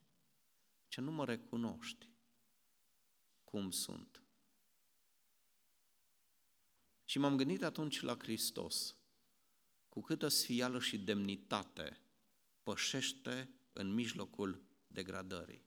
ce 0.89 1.01
nu 1.01 1.11
mă 1.11 1.25
recunoști 1.25 2.09
cum 3.45 3.71
sunt. 3.71 4.23
Și 7.05 7.19
m-am 7.19 7.37
gândit 7.37 7.63
atunci 7.63 8.01
la 8.01 8.17
Hristos, 8.19 8.97
cu 9.89 10.01
câtă 10.01 10.29
sfială 10.29 10.81
și 10.81 10.99
demnitate 10.99 12.01
pășește 12.63 13.51
în 13.73 13.95
mijlocul 13.95 14.63
degradării. 14.87 15.65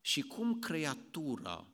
Și 0.00 0.22
cum 0.22 0.58
creatura 0.58 1.73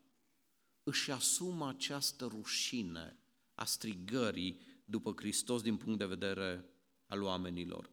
își 0.83 1.11
asumă 1.11 1.69
această 1.69 2.25
rușine 2.25 3.17
a 3.55 3.65
strigării 3.65 4.61
după 4.85 5.13
Hristos 5.17 5.63
din 5.63 5.77
punct 5.77 5.99
de 5.99 6.07
vedere 6.07 6.65
al 7.07 7.23
oamenilor. 7.23 7.91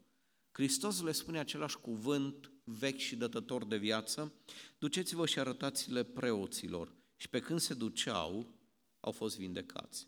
Hristos 0.51 1.01
le 1.01 1.11
spune 1.11 1.39
același 1.39 1.77
cuvânt 1.77 2.51
vechi 2.63 2.97
și 2.97 3.15
dătător 3.15 3.65
de 3.65 3.77
viață, 3.77 4.33
duceți-vă 4.77 5.25
și 5.25 5.39
arătați-le 5.39 6.03
preoților. 6.03 6.95
Și 7.15 7.29
pe 7.29 7.39
când 7.39 7.59
se 7.59 7.73
duceau, 7.73 8.53
au 8.99 9.11
fost 9.11 9.37
vindecați. 9.37 10.07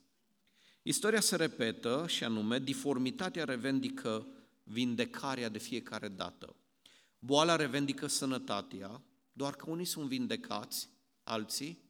Istoria 0.81 1.19
se 1.19 1.36
repetă 1.36 2.05
și 2.07 2.24
anume, 2.24 2.59
diformitatea 2.59 3.43
revendică 3.43 4.27
vindecarea 4.63 5.50
de 5.50 5.57
fiecare 5.57 6.07
dată. 6.07 6.55
Boala 7.19 7.55
revendică 7.55 8.07
sănătatea, 8.07 9.03
doar 9.31 9.55
că 9.55 9.69
unii 9.69 9.86
sunt 9.86 10.07
vindecați, 10.07 10.89
alții 11.24 11.88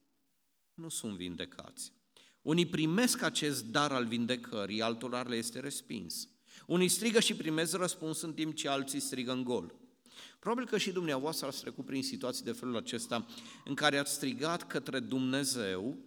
nu 0.79 0.89
sunt 0.89 1.15
vindecați. 1.15 1.91
Unii 2.41 2.65
primesc 2.65 3.21
acest 3.21 3.65
dar 3.65 3.91
al 3.91 4.05
vindecării, 4.05 4.81
altora 4.81 5.21
le 5.21 5.35
este 5.35 5.59
respins. 5.59 6.27
Unii 6.67 6.87
strigă 6.87 7.19
și 7.19 7.35
primesc 7.35 7.77
răspuns 7.77 8.21
în 8.21 8.33
timp 8.33 8.55
ce 8.55 8.69
alții 8.69 8.99
strigă 8.99 9.31
în 9.31 9.43
gol. 9.43 9.75
Probabil 10.39 10.65
că 10.65 10.77
și 10.77 10.91
dumneavoastră 10.91 11.47
ați 11.47 11.61
trecut 11.61 11.85
prin 11.85 12.03
situații 12.03 12.43
de 12.43 12.51
felul 12.51 12.77
acesta 12.77 13.25
în 13.65 13.73
care 13.73 13.97
ați 13.97 14.13
strigat 14.13 14.67
către 14.67 14.99
Dumnezeu 14.99 15.97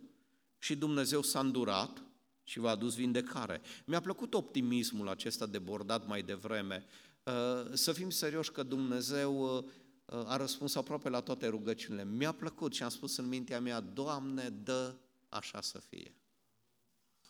și 0.59 0.77
Dumnezeu 0.77 1.23
s-a 1.23 1.41
îndurat 1.41 2.03
și 2.43 2.59
v-a 2.59 2.71
adus 2.71 2.95
vindecare. 2.95 3.61
Mi-a 3.85 4.01
plăcut 4.01 4.35
optimismul 4.35 5.09
acesta 5.09 5.47
debordat 5.47 6.07
mai 6.07 6.23
devreme. 6.23 6.87
Uh, 7.23 7.73
să 7.73 7.93
fim 7.93 8.11
serioși 8.11 8.53
că 8.53 8.63
Dumnezeu 8.63 9.57
uh, 9.57 9.65
a 10.13 10.37
răspuns 10.37 10.75
aproape 10.75 11.09
la 11.09 11.21
toate 11.21 11.47
rugăciunile. 11.47 12.05
Mi-a 12.05 12.33
plăcut 12.33 12.75
și 12.75 12.83
am 12.83 12.89
spus 12.89 13.17
în 13.17 13.29
mintea 13.29 13.61
mea, 13.61 13.81
Doamne, 13.81 14.49
dă 14.49 14.95
așa 15.29 15.61
să 15.61 15.79
fie. 15.79 16.15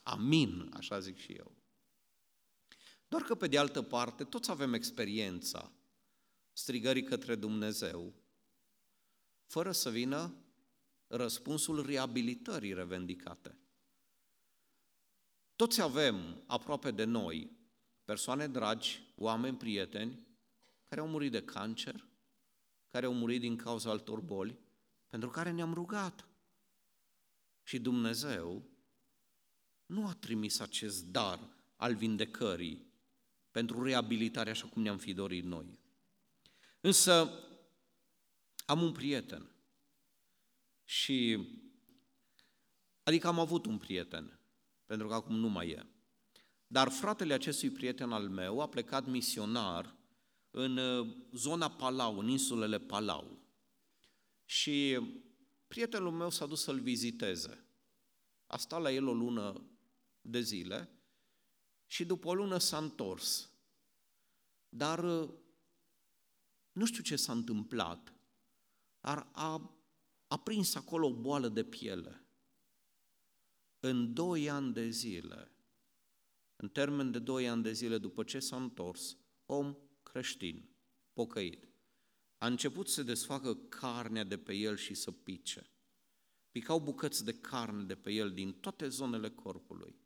Amin, 0.02 0.70
așa 0.72 1.00
zic 1.00 1.16
și 1.16 1.32
eu. 1.32 1.52
Doar 3.08 3.22
că 3.22 3.34
pe 3.34 3.46
de 3.46 3.58
altă 3.58 3.82
parte, 3.82 4.24
toți 4.24 4.50
avem 4.50 4.72
experiența 4.72 5.72
strigării 6.52 7.02
către 7.02 7.34
Dumnezeu, 7.34 8.14
fără 9.44 9.72
să 9.72 9.90
vină 9.90 10.34
răspunsul 11.06 11.86
reabilitării 11.86 12.74
revendicate. 12.74 13.56
Toți 15.56 15.80
avem 15.80 16.42
aproape 16.46 16.90
de 16.90 17.04
noi 17.04 17.50
persoane 18.04 18.48
dragi, 18.48 19.12
oameni 19.16 19.56
prieteni, 19.56 20.26
care 20.88 21.00
au 21.00 21.08
murit 21.08 21.30
de 21.30 21.42
cancer, 21.42 22.06
care 22.92 23.06
au 23.06 23.14
murit 23.14 23.40
din 23.40 23.56
cauza 23.56 23.90
altor 23.90 24.20
boli, 24.20 24.58
pentru 25.08 25.30
care 25.30 25.50
ne-am 25.50 25.74
rugat. 25.74 26.28
Și 27.62 27.78
Dumnezeu 27.78 28.62
nu 29.86 30.06
a 30.06 30.14
trimis 30.14 30.60
acest 30.60 31.04
dar 31.04 31.48
al 31.76 31.94
vindecării 31.94 32.92
pentru 33.50 33.82
reabilitare 33.82 34.50
așa 34.50 34.66
cum 34.66 34.82
ne-am 34.82 34.98
fi 34.98 35.12
dorit 35.14 35.44
noi. 35.44 35.78
Însă 36.80 37.30
am 38.66 38.82
un 38.82 38.92
prieten 38.92 39.54
și 40.84 41.48
adică 43.02 43.26
am 43.26 43.38
avut 43.38 43.66
un 43.66 43.78
prieten, 43.78 44.38
pentru 44.86 45.06
că 45.08 45.14
acum 45.14 45.34
nu 45.34 45.48
mai 45.48 45.68
e. 45.68 45.86
Dar 46.66 46.88
fratele 46.88 47.34
acestui 47.34 47.70
prieten 47.70 48.12
al 48.12 48.28
meu 48.28 48.60
a 48.60 48.68
plecat 48.68 49.06
misionar 49.06 49.96
în 50.54 50.76
uh, 50.76 51.16
zona 51.32 51.70
Palau, 51.70 52.18
în 52.18 52.28
insulele 52.28 52.78
Palau. 52.78 53.38
Și 54.44 54.98
prietenul 55.68 56.12
meu 56.12 56.30
s-a 56.30 56.46
dus 56.46 56.62
să-l 56.62 56.80
viziteze. 56.80 57.64
A 58.46 58.56
stat 58.56 58.80
la 58.82 58.92
el 58.92 59.06
o 59.06 59.12
lună 59.12 59.66
de 60.20 60.40
zile 60.40 60.90
și 61.86 62.04
după 62.04 62.28
o 62.28 62.34
lună 62.34 62.58
s-a 62.58 62.78
întors. 62.78 63.50
Dar 64.68 65.04
uh, 65.04 65.30
nu 66.72 66.84
știu 66.84 67.02
ce 67.02 67.16
s-a 67.16 67.32
întâmplat, 67.32 68.14
dar 69.00 69.28
a, 69.32 69.76
a 70.26 70.38
prins 70.38 70.74
acolo 70.74 71.06
o 71.06 71.14
boală 71.14 71.48
de 71.48 71.64
piele. 71.64 72.24
În 73.80 74.14
doi 74.14 74.50
ani 74.50 74.72
de 74.72 74.88
zile, 74.88 75.52
în 76.56 76.68
termen 76.68 77.10
de 77.10 77.18
doi 77.18 77.48
ani 77.48 77.62
de 77.62 77.72
zile 77.72 77.98
după 77.98 78.24
ce 78.24 78.38
s-a 78.38 78.56
întors, 78.56 79.16
om 79.46 79.76
creștin, 80.12 80.68
pocăit, 81.12 81.68
a 82.38 82.46
început 82.46 82.88
să 82.88 83.02
desfacă 83.02 83.54
carnea 83.54 84.24
de 84.24 84.38
pe 84.38 84.54
el 84.54 84.76
și 84.76 84.94
să 84.94 85.10
pice. 85.10 85.70
Picau 86.50 86.80
bucăți 86.80 87.24
de 87.24 87.34
carne 87.34 87.82
de 87.82 87.94
pe 87.94 88.12
el 88.12 88.32
din 88.32 88.52
toate 88.52 88.88
zonele 88.88 89.30
corpului. 89.30 89.96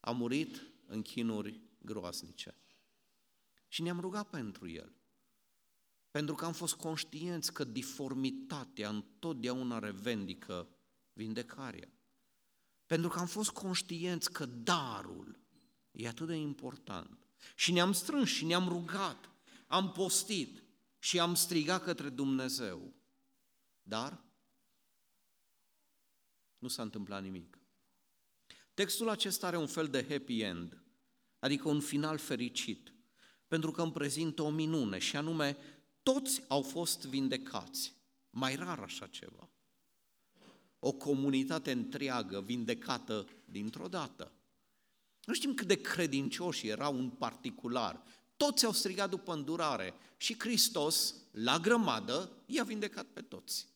A 0.00 0.10
murit 0.10 0.62
în 0.86 1.02
chinuri 1.02 1.62
groaznice. 1.78 2.54
Și 3.68 3.82
ne-am 3.82 4.00
rugat 4.00 4.30
pentru 4.30 4.68
el. 4.68 4.92
Pentru 6.10 6.34
că 6.34 6.44
am 6.44 6.52
fost 6.52 6.74
conștienți 6.74 7.52
că 7.52 7.64
diformitatea 7.64 8.88
întotdeauna 8.88 9.78
revendică 9.78 10.68
vindecarea. 11.12 11.92
Pentru 12.86 13.08
că 13.08 13.18
am 13.18 13.26
fost 13.26 13.50
conștienți 13.50 14.32
că 14.32 14.46
darul 14.46 15.40
e 15.90 16.08
atât 16.08 16.26
de 16.26 16.34
important. 16.34 17.27
Și 17.54 17.72
ne-am 17.72 17.92
strâns 17.92 18.28
și 18.28 18.44
ne-am 18.44 18.68
rugat, 18.68 19.30
am 19.66 19.92
postit 19.92 20.62
și 20.98 21.20
am 21.20 21.34
strigat 21.34 21.82
către 21.82 22.08
Dumnezeu. 22.08 22.94
Dar 23.82 24.24
nu 26.58 26.68
s-a 26.68 26.82
întâmplat 26.82 27.22
nimic. 27.22 27.58
Textul 28.74 29.08
acesta 29.08 29.46
are 29.46 29.56
un 29.56 29.66
fel 29.66 29.88
de 29.88 30.06
happy 30.08 30.40
end, 30.40 30.82
adică 31.38 31.68
un 31.68 31.80
final 31.80 32.18
fericit, 32.18 32.94
pentru 33.46 33.70
că 33.70 33.82
îmi 33.82 33.92
prezintă 33.92 34.42
o 34.42 34.50
minune 34.50 34.98
și 34.98 35.16
anume 35.16 35.56
toți 36.02 36.42
au 36.48 36.62
fost 36.62 37.06
vindecați. 37.06 37.96
Mai 38.30 38.54
rar 38.54 38.78
așa 38.78 39.06
ceva. 39.06 39.50
O 40.78 40.92
comunitate 40.92 41.72
întreagă 41.72 42.40
vindecată 42.40 43.28
dintr-o 43.44 43.88
dată. 43.88 44.32
Nu 45.28 45.34
știm 45.34 45.54
cât 45.54 45.66
de 45.66 45.80
credincioși 45.80 46.68
era 46.68 46.88
un 46.88 47.10
particular. 47.10 48.02
Toți 48.36 48.64
au 48.64 48.72
strigat 48.72 49.10
după 49.10 49.32
îndurare 49.32 49.94
și 50.16 50.38
Hristos, 50.38 51.14
la 51.30 51.58
grămadă, 51.58 52.32
i-a 52.46 52.64
vindecat 52.64 53.06
pe 53.06 53.20
toți. 53.20 53.68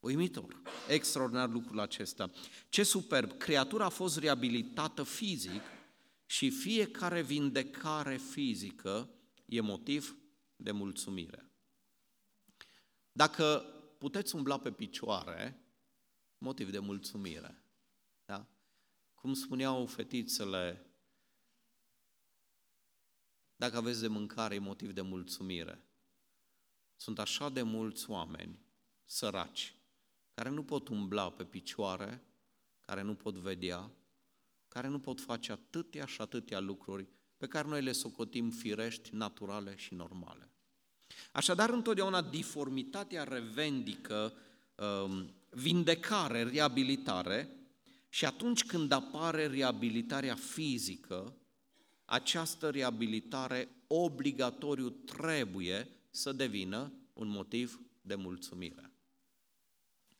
Uimitor, 0.00 0.62
extraordinar 0.88 1.48
lucrul 1.48 1.80
acesta. 1.80 2.30
Ce 2.68 2.82
superb! 2.82 3.38
Creatura 3.38 3.84
a 3.84 3.88
fost 3.88 4.18
reabilitată 4.18 5.02
fizic 5.02 5.62
și 6.26 6.50
fiecare 6.50 7.22
vindecare 7.22 8.16
fizică 8.16 9.10
e 9.46 9.60
motiv 9.60 10.16
de 10.56 10.70
mulțumire. 10.70 11.50
Dacă 13.12 13.64
puteți 13.98 14.34
umbla 14.34 14.58
pe 14.58 14.72
picioare, 14.72 15.60
motiv 16.38 16.70
de 16.70 16.78
mulțumire. 16.78 17.65
Da? 19.26 19.32
Cum 19.32 19.34
spuneau 19.34 19.86
fetițele, 19.86 20.86
dacă 23.56 23.76
aveți 23.76 24.00
de 24.00 24.06
mâncare, 24.06 24.54
e 24.54 24.58
motiv 24.58 24.92
de 24.92 25.00
mulțumire. 25.00 25.82
Sunt 26.96 27.18
așa 27.18 27.48
de 27.48 27.62
mulți 27.62 28.10
oameni 28.10 28.58
săraci 29.04 29.74
care 30.34 30.48
nu 30.48 30.62
pot 30.62 30.88
umbla 30.88 31.30
pe 31.30 31.44
picioare, 31.44 32.22
care 32.80 33.02
nu 33.02 33.14
pot 33.14 33.34
vedea, 33.34 33.90
care 34.68 34.88
nu 34.88 34.98
pot 34.98 35.20
face 35.20 35.52
atâtea 35.52 36.04
și 36.06 36.20
atâtea 36.20 36.60
lucruri 36.60 37.06
pe 37.36 37.46
care 37.46 37.68
noi 37.68 37.82
le 37.82 37.92
socotim 37.92 38.50
firești, 38.50 39.14
naturale 39.14 39.76
și 39.76 39.94
normale. 39.94 40.50
Așadar, 41.32 41.70
întotdeauna 41.70 42.22
diformitatea 42.22 43.24
revendică 43.24 44.32
um, 44.74 45.34
vindecare, 45.50 46.42
reabilitare 46.42 47.65
și 48.16 48.24
atunci 48.24 48.64
când 48.64 48.92
apare 48.92 49.46
reabilitarea 49.46 50.34
fizică, 50.34 51.36
această 52.04 52.70
reabilitare 52.70 53.68
obligatoriu 53.86 54.90
trebuie 54.90 55.88
să 56.10 56.32
devină 56.32 56.92
un 57.12 57.28
motiv 57.28 57.80
de 58.00 58.14
mulțumire. 58.14 58.92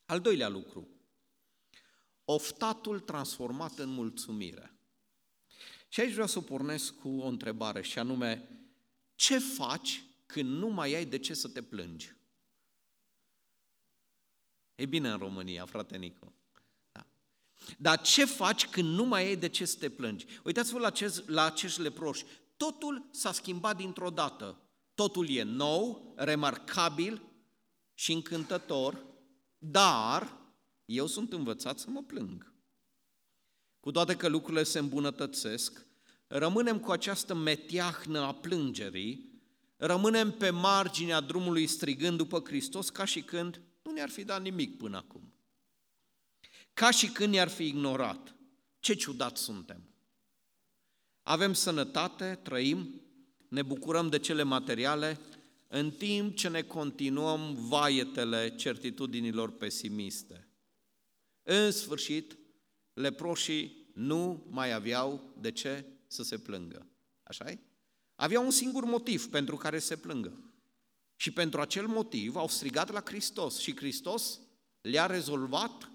Al 0.05 0.21
doilea 0.21 0.49
lucru, 0.49 0.89
oftatul 2.25 3.01
transformat 3.01 3.79
în 3.79 3.89
mulțumire. 3.89 4.79
Și 5.89 6.01
aici 6.01 6.13
vreau 6.13 6.27
să 6.27 6.41
pornesc 6.41 6.95
cu 6.95 7.09
o 7.09 7.27
întrebare 7.27 7.83
și 7.83 7.99
anume, 7.99 8.49
ce 9.15 9.39
faci 9.39 10.05
când 10.27 10.49
nu 10.49 10.69
mai 10.69 10.95
ai 10.95 11.07
de 11.07 11.19
ce 11.19 11.35
să 11.35 11.49
te 11.49 11.63
plângi? 11.63 12.17
E 14.75 14.87
bine 14.87 15.11
în 15.11 15.19
România, 15.19 15.67
frate 15.67 15.97
Nico. 15.97 16.33
Da. 17.67 17.75
Dar 17.79 18.01
ce 18.01 18.25
faci 18.25 18.67
când 18.67 18.89
nu 18.89 19.05
mai 19.05 19.27
ai 19.27 19.37
de 19.37 19.49
ce 19.49 19.65
să 19.65 19.77
te 19.79 19.89
plângi? 19.89 20.27
Uitați-vă 20.45 20.79
la, 20.79 20.87
acest, 20.87 21.29
la 21.29 21.45
acești 21.45 21.81
leproși. 21.81 22.25
Totul 22.57 23.09
s-a 23.11 23.33
schimbat 23.33 23.77
dintr-o 23.77 24.11
dată. 24.11 24.61
Totul 24.95 25.31
e 25.31 25.43
nou, 25.43 26.15
remarcabil 26.17 27.23
și 27.95 28.13
încântător, 28.13 29.07
dar 29.59 30.37
eu 30.85 31.07
sunt 31.07 31.33
învățat 31.33 31.79
să 31.79 31.91
mă 31.91 32.03
plâng. 32.03 32.55
Cu 33.81 33.91
toate 33.91 34.17
că 34.17 34.29
lucrurile 34.29 34.63
se 34.63 34.79
îmbunătățesc, 34.79 35.87
rămânem 36.27 36.79
cu 36.79 36.91
această 36.91 37.35
metiahnă 37.35 38.21
a 38.21 38.35
plângerii, 38.35 39.41
rămânem 39.77 40.33
pe 40.33 40.51
marginea 40.51 41.21
drumului 41.21 41.67
strigând 41.67 42.17
după 42.17 42.43
Hristos 42.45 42.91
ca 42.91 43.05
și 43.05 43.23
când 43.23 43.61
nu 43.83 43.93
ne-ar 43.93 44.09
fi 44.09 44.25
dat 44.25 44.43
nimic 44.43 44.77
până 44.77 44.97
acum. 44.97 45.36
Ca 46.77 46.91
și 46.91 47.09
când 47.09 47.33
ne-ar 47.33 47.49
fi 47.49 47.65
ignorat. 47.65 48.35
Ce 48.81 48.95
ciudat 48.95 49.37
suntem! 49.37 49.89
Avem 51.23 51.53
sănătate, 51.53 52.41
trăim, 52.43 53.01
ne 53.49 53.63
bucurăm 53.63 54.09
de 54.09 54.19
cele 54.19 54.43
materiale, 54.43 55.21
în 55.69 55.91
timp 55.91 56.37
ce 56.37 56.49
ne 56.49 56.63
continuăm 56.63 57.55
vaietele 57.55 58.55
certitudinilor 58.55 59.51
pesimiste. 59.51 60.49
În 61.43 61.71
sfârșit, 61.71 62.39
leproșii 62.93 63.91
nu 63.95 64.47
mai 64.51 64.73
aveau 64.73 65.35
de 65.41 65.53
ce 65.53 65.85
să 66.07 66.23
se 66.23 66.39
plângă. 66.39 66.87
așa 67.23 67.51
e? 67.51 67.59
Aveau 68.15 68.45
un 68.45 68.51
singur 68.51 68.85
motiv 68.85 69.29
pentru 69.29 69.57
care 69.57 69.79
se 69.79 69.97
plângă. 69.97 70.53
Și 71.15 71.31
pentru 71.31 71.61
acel 71.61 71.87
motiv 71.87 72.37
au 72.37 72.49
strigat 72.49 72.91
la 72.91 73.03
Hristos 73.05 73.59
și 73.59 73.77
Hristos 73.77 74.41
le-a 74.81 75.07
rezolvat 75.07 75.91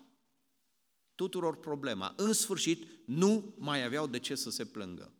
tuturor 1.21 1.59
problema. 1.59 2.13
În 2.17 2.33
sfârșit, 2.33 2.87
nu 3.05 3.55
mai 3.57 3.83
aveau 3.83 4.07
de 4.07 4.19
ce 4.19 4.35
să 4.35 4.49
se 4.49 4.65
plângă. 4.65 5.13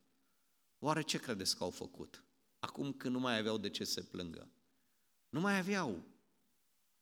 Oare 0.79 1.01
ce 1.01 1.17
credeți 1.17 1.57
că 1.57 1.63
au 1.63 1.69
făcut? 1.69 2.23
Acum 2.59 2.93
când 2.93 3.13
nu 3.13 3.19
mai 3.19 3.37
aveau 3.37 3.57
de 3.57 3.69
ce 3.69 3.83
să 3.83 3.91
se 3.91 4.01
plângă. 4.01 4.49
Nu 5.29 5.39
mai 5.39 5.57
aveau 5.57 6.03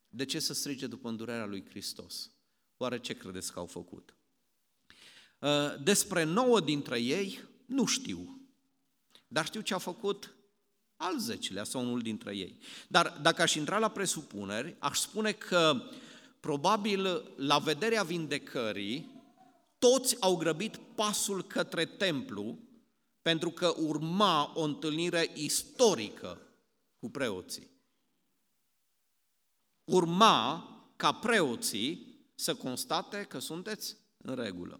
de 0.09 0.25
ce 0.25 0.39
să 0.39 0.53
strige 0.53 0.87
după 0.87 1.09
îndurerea 1.09 1.45
lui 1.45 1.65
Hristos. 1.69 2.31
Oare 2.77 2.99
ce 2.99 3.13
credeți 3.13 3.53
că 3.53 3.59
au 3.59 3.65
făcut? 3.65 4.15
Uh, 5.39 5.83
despre 5.83 6.23
nouă 6.23 6.59
dintre 6.59 6.99
ei 7.01 7.39
nu 7.65 7.85
știu, 7.85 8.41
dar 9.27 9.45
știu 9.45 9.61
ce 9.61 9.73
a 9.73 9.77
făcut 9.77 10.35
al 10.95 11.19
zecelea 11.19 11.63
sau 11.63 11.81
unul 11.81 12.01
dintre 12.01 12.35
ei. 12.35 12.57
Dar 12.87 13.19
dacă 13.21 13.41
aș 13.41 13.55
intra 13.55 13.77
la 13.77 13.89
presupuneri, 13.89 14.75
aș 14.79 14.97
spune 14.97 15.31
că 15.31 15.89
probabil 16.39 17.33
la 17.35 17.57
vederea 17.57 18.03
vindecării, 18.03 19.23
toți 19.77 20.21
au 20.21 20.35
grăbit 20.35 20.75
pasul 20.95 21.43
către 21.43 21.85
templu 21.85 22.57
pentru 23.21 23.49
că 23.49 23.73
urma 23.77 24.51
o 24.55 24.61
întâlnire 24.61 25.31
istorică 25.33 26.41
cu 26.99 27.09
preoții. 27.09 27.69
Urma 29.83 30.67
ca 30.95 31.11
preoții 31.13 32.19
să 32.35 32.55
constate 32.55 33.23
că 33.23 33.39
sunteți 33.39 33.97
în 34.17 34.35
regulă. 34.35 34.79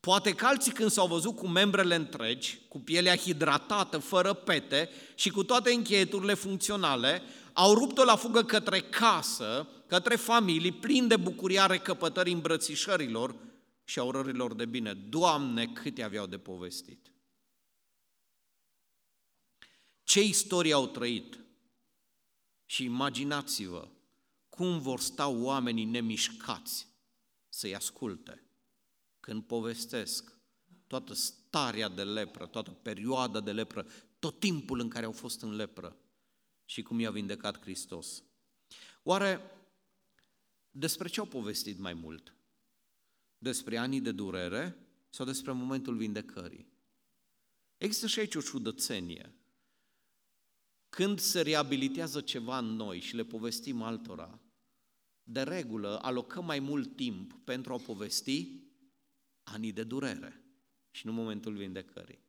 Poate 0.00 0.34
că 0.34 0.46
alții 0.46 0.72
când 0.72 0.90
s-au 0.90 1.06
văzut 1.06 1.36
cu 1.36 1.46
membrele 1.46 1.94
întregi, 1.94 2.58
cu 2.68 2.80
pielea 2.80 3.16
hidratată, 3.16 3.98
fără 3.98 4.32
pete 4.32 4.90
și 5.14 5.30
cu 5.30 5.44
toate 5.44 5.72
încheieturile 5.72 6.34
funcționale, 6.34 7.22
au 7.52 7.74
rupt-o 7.74 8.04
la 8.04 8.16
fugă 8.16 8.44
către 8.44 8.80
casă, 8.80 9.68
către 9.86 10.16
familii, 10.16 10.72
plini 10.72 11.08
de 11.08 11.16
bucuria 11.16 11.66
recăpătării 11.66 12.32
îmbrățișărilor 12.32 13.36
și 13.84 13.98
a 13.98 14.02
urărilor 14.02 14.54
de 14.54 14.66
bine. 14.66 14.94
Doamne, 14.94 15.66
câte 15.66 16.02
aveau 16.02 16.26
de 16.26 16.38
povestit! 16.38 17.12
Ce 20.02 20.22
istorie 20.22 20.72
au 20.72 20.86
trăit? 20.86 21.38
Și 22.66 22.84
imaginați-vă 22.84 23.88
cum 24.48 24.78
vor 24.78 25.00
sta 25.00 25.28
oamenii 25.28 25.84
nemișcați 25.84 26.88
să-i 27.48 27.74
asculte 27.74 28.46
când 29.20 29.42
povestesc 29.42 30.36
toată 30.86 31.14
starea 31.14 31.88
de 31.88 32.04
lepră, 32.04 32.46
toată 32.46 32.70
perioada 32.70 33.40
de 33.40 33.52
lepră, 33.52 33.86
tot 34.18 34.38
timpul 34.38 34.80
în 34.80 34.88
care 34.88 35.04
au 35.04 35.12
fost 35.12 35.42
în 35.42 35.54
lepră 35.54 35.96
și 36.64 36.82
cum 36.82 37.00
i-a 37.00 37.10
vindecat 37.10 37.60
Hristos. 37.60 38.22
Oare 39.02 39.40
despre 40.70 41.08
ce 41.08 41.20
au 41.20 41.26
povestit 41.26 41.78
mai 41.78 41.94
mult? 41.94 42.36
Despre 43.38 43.76
anii 43.76 44.00
de 44.00 44.12
durere 44.12 44.76
sau 45.10 45.26
despre 45.26 45.52
momentul 45.52 45.96
vindecării? 45.96 46.72
Există 47.76 48.06
și 48.06 48.18
aici 48.18 48.34
o 48.34 48.40
ciudățenie. 48.40 49.34
Când 50.88 51.18
se 51.18 51.40
reabilitează 51.40 52.20
ceva 52.20 52.58
în 52.58 52.64
noi 52.64 53.00
și 53.00 53.16
le 53.16 53.24
povestim 53.24 53.82
altora, 53.82 54.40
de 55.22 55.42
regulă 55.42 55.98
alocăm 56.02 56.44
mai 56.44 56.58
mult 56.58 56.96
timp 56.96 57.32
pentru 57.44 57.72
a 57.72 57.78
povesti 57.78 58.62
anii 59.42 59.72
de 59.72 59.84
durere 59.84 60.44
și 60.90 61.06
nu 61.06 61.12
momentul 61.12 61.56
vindecării. 61.56 62.24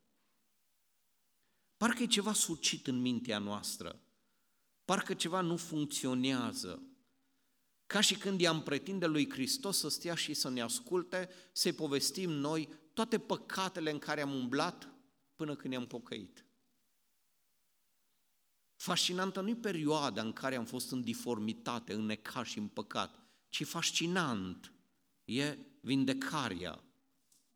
Parcă 1.77 2.03
e 2.03 2.07
ceva 2.07 2.33
sucit 2.33 2.87
în 2.87 3.01
mintea 3.01 3.39
noastră, 3.39 4.02
parcă 4.85 5.13
ceva 5.13 5.41
nu 5.41 5.57
funcționează, 5.57 6.83
ca 7.85 8.01
și 8.01 8.17
când 8.17 8.39
i-am 8.39 8.63
pretinde 8.63 9.05
lui 9.05 9.29
Hristos 9.29 9.77
să 9.77 9.89
stea 9.89 10.15
și 10.15 10.33
să 10.33 10.49
ne 10.49 10.61
asculte, 10.61 11.29
să-i 11.51 11.73
povestim 11.73 12.29
noi 12.29 12.69
toate 12.93 13.19
păcatele 13.19 13.91
în 13.91 13.99
care 13.99 14.21
am 14.21 14.33
umblat 14.33 14.89
până 15.35 15.55
când 15.55 15.73
ne-am 15.73 15.87
pocăit. 15.87 16.45
Fascinantă 18.75 19.41
nu 19.41 19.49
e 19.49 19.55
perioada 19.55 20.21
în 20.21 20.33
care 20.33 20.55
am 20.55 20.65
fost 20.65 20.91
în 20.91 21.01
diformitate, 21.01 21.93
în 21.93 22.05
necas 22.05 22.47
și 22.47 22.57
în 22.57 22.67
păcat, 22.67 23.19
ci 23.49 23.65
fascinant 23.65 24.73
e 25.23 25.57
vindecarea 25.81 26.83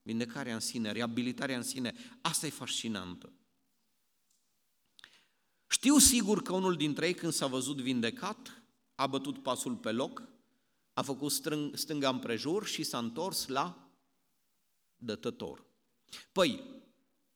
Vindecarea 0.08 0.54
în 0.54 0.60
sine, 0.60 0.92
reabilitarea 0.92 1.56
în 1.56 1.64
sine, 1.64 1.94
asta 2.22 2.46
e 2.46 2.50
fascinantă. 2.50 3.34
Știu 5.68 5.98
sigur 5.98 6.42
că 6.42 6.54
unul 6.54 6.76
dintre 6.76 7.08
ei, 7.08 7.14
când 7.14 7.34
s-a 7.34 7.48
văzut 7.48 7.82
vindecat, 7.82 8.62
a 8.96 9.08
bătut 9.08 9.42
pasul 9.42 9.76
pe 9.76 9.92
loc, 9.92 10.24
a 10.94 11.02
făcut 11.02 11.32
strâng, 11.32 11.76
stânga 11.76 12.10
împrejur 12.10 12.66
și 12.66 12.84
s-a 12.84 12.98
întors 12.98 13.48
la 13.48 13.90
dătător. 14.96 15.66
Păi, 16.32 16.64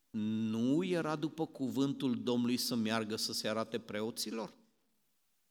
nu 0.09 0.83
era 0.83 1.15
după 1.15 1.45
cuvântul 1.45 2.23
Domnului 2.23 2.57
să 2.57 2.75
meargă 2.75 3.15
să 3.15 3.33
se 3.33 3.47
arate 3.47 3.79
preoților? 3.79 4.53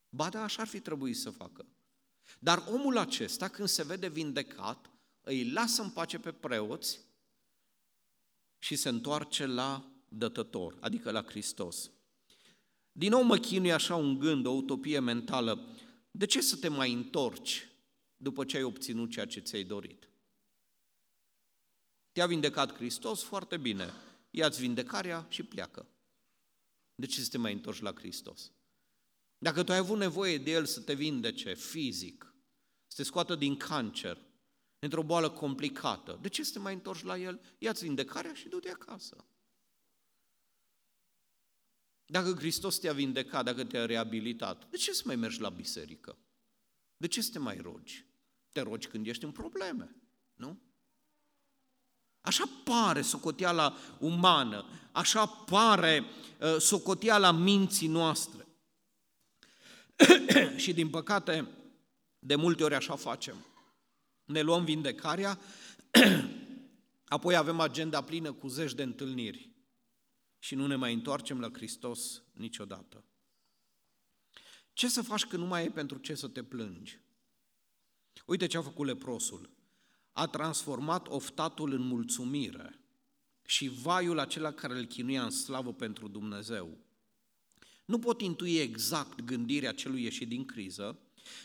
Ba 0.09 0.29
da, 0.29 0.43
așa 0.43 0.61
ar 0.61 0.67
fi 0.67 0.79
trebuit 0.79 1.17
să 1.17 1.29
facă. 1.29 1.65
Dar 2.39 2.63
omul 2.71 2.97
acesta, 2.97 3.47
când 3.47 3.67
se 3.67 3.83
vede 3.83 4.07
vindecat, 4.07 4.89
îi 5.21 5.51
lasă 5.51 5.81
în 5.81 5.89
pace 5.89 6.19
pe 6.19 6.31
preoți 6.31 6.99
și 8.57 8.75
se 8.75 8.89
întoarce 8.89 9.45
la 9.45 9.91
dătător, 10.07 10.77
adică 10.79 11.11
la 11.11 11.23
Hristos. 11.23 11.91
Din 12.91 13.09
nou 13.09 13.23
mă 13.23 13.37
chinuie 13.37 13.73
așa 13.73 13.95
un 13.95 14.19
gând, 14.19 14.45
o 14.45 14.51
utopie 14.51 14.99
mentală. 14.99 15.65
de 16.11 16.25
ce 16.25 16.41
să 16.41 16.55
te 16.55 16.67
mai 16.67 16.93
întorci 16.93 17.67
după 18.17 18.45
ce 18.45 18.57
ai 18.57 18.63
obținut 18.63 19.11
ceea 19.11 19.25
ce 19.25 19.39
ți-ai 19.39 19.63
dorit? 19.63 20.09
Te-a 22.11 22.25
vindecat 22.25 22.73
Hristos, 22.73 23.23
foarte 23.23 23.57
bine. 23.57 23.93
Ia-ți 24.29 24.59
vindecarea 24.59 25.25
și 25.29 25.43
pleacă. 25.43 25.87
De 26.95 27.05
ce 27.05 27.21
să 27.21 27.29
te 27.29 27.37
mai 27.37 27.53
întorci 27.53 27.81
la 27.81 27.93
Hristos? 27.93 28.51
Dacă 29.37 29.63
tu 29.63 29.71
ai 29.71 29.77
avut 29.77 29.97
nevoie 29.97 30.37
de 30.37 30.51
El 30.51 30.65
să 30.65 30.81
te 30.81 30.93
vindece 30.93 31.53
fizic, 31.53 32.33
să 32.87 32.95
te 32.95 33.03
scoată 33.03 33.35
din 33.35 33.57
cancer, 33.57 34.17
într-o 34.79 35.03
boală 35.03 35.29
complicată, 35.29 36.19
de 36.21 36.29
ce 36.29 36.43
să 36.43 36.51
te 36.51 36.59
mai 36.59 36.73
întorci 36.73 37.03
la 37.03 37.17
El? 37.17 37.41
Ia-ți 37.57 37.83
vindecarea 37.83 38.33
și 38.33 38.47
du-te 38.47 38.69
acasă. 38.69 39.25
Dacă 42.11 42.33
Hristos 42.33 42.77
te-a 42.77 42.93
vindecat, 42.93 43.45
dacă 43.45 43.63
te-a 43.63 43.85
reabilitat, 43.85 44.69
de 44.69 44.77
ce 44.77 44.93
să 44.93 45.01
mai 45.05 45.15
mergi 45.15 45.41
la 45.41 45.49
biserică? 45.49 46.17
De 46.97 47.07
ce 47.07 47.21
să 47.21 47.29
te 47.31 47.39
mai 47.39 47.57
rogi? 47.57 48.05
Te 48.51 48.61
rogi 48.61 48.87
când 48.87 49.07
ești 49.07 49.23
în 49.23 49.31
probleme, 49.31 49.95
nu? 50.33 50.59
Așa 52.21 52.43
pare 52.63 53.01
socoteala 53.01 53.77
umană, 53.99 54.65
așa 54.91 55.25
pare 55.25 56.03
uh, 56.39 56.55
socoteala 56.59 57.31
minții 57.31 57.87
noastre. 57.87 58.47
și 60.63 60.73
din 60.73 60.89
păcate, 60.89 61.47
de 62.19 62.35
multe 62.35 62.63
ori 62.63 62.75
așa 62.75 62.95
facem. 62.95 63.45
Ne 64.25 64.41
luăm 64.41 64.63
vindecarea, 64.63 65.39
apoi 67.05 67.35
avem 67.35 67.59
agenda 67.59 68.03
plină 68.03 68.31
cu 68.33 68.47
zeci 68.47 68.73
de 68.73 68.83
întâlniri 68.83 69.50
și 70.43 70.55
nu 70.55 70.67
ne 70.67 70.75
mai 70.75 70.93
întoarcem 70.93 71.39
la 71.39 71.49
Hristos 71.53 72.23
niciodată. 72.31 73.03
Ce 74.73 74.87
să 74.87 75.01
faci 75.01 75.25
când 75.25 75.41
nu 75.41 75.47
mai 75.47 75.65
e 75.65 75.69
pentru 75.69 75.97
ce 75.97 76.15
să 76.15 76.27
te 76.27 76.43
plângi? 76.43 76.99
Uite 78.25 78.47
ce 78.47 78.57
a 78.57 78.61
făcut 78.61 78.85
leprosul. 78.85 79.49
A 80.11 80.27
transformat 80.27 81.07
oftatul 81.07 81.71
în 81.71 81.81
mulțumire 81.81 82.79
și 83.45 83.67
vaiul 83.67 84.19
acela 84.19 84.51
care 84.51 84.77
îl 84.77 84.85
chinuia 84.85 85.23
în 85.23 85.29
slavă 85.29 85.73
pentru 85.73 86.07
Dumnezeu. 86.07 86.77
Nu 87.85 87.99
pot 87.99 88.21
intui 88.21 88.55
exact 88.55 89.21
gândirea 89.21 89.73
celui 89.73 90.03
ieșit 90.03 90.27
din 90.27 90.45
criză, 90.45 90.99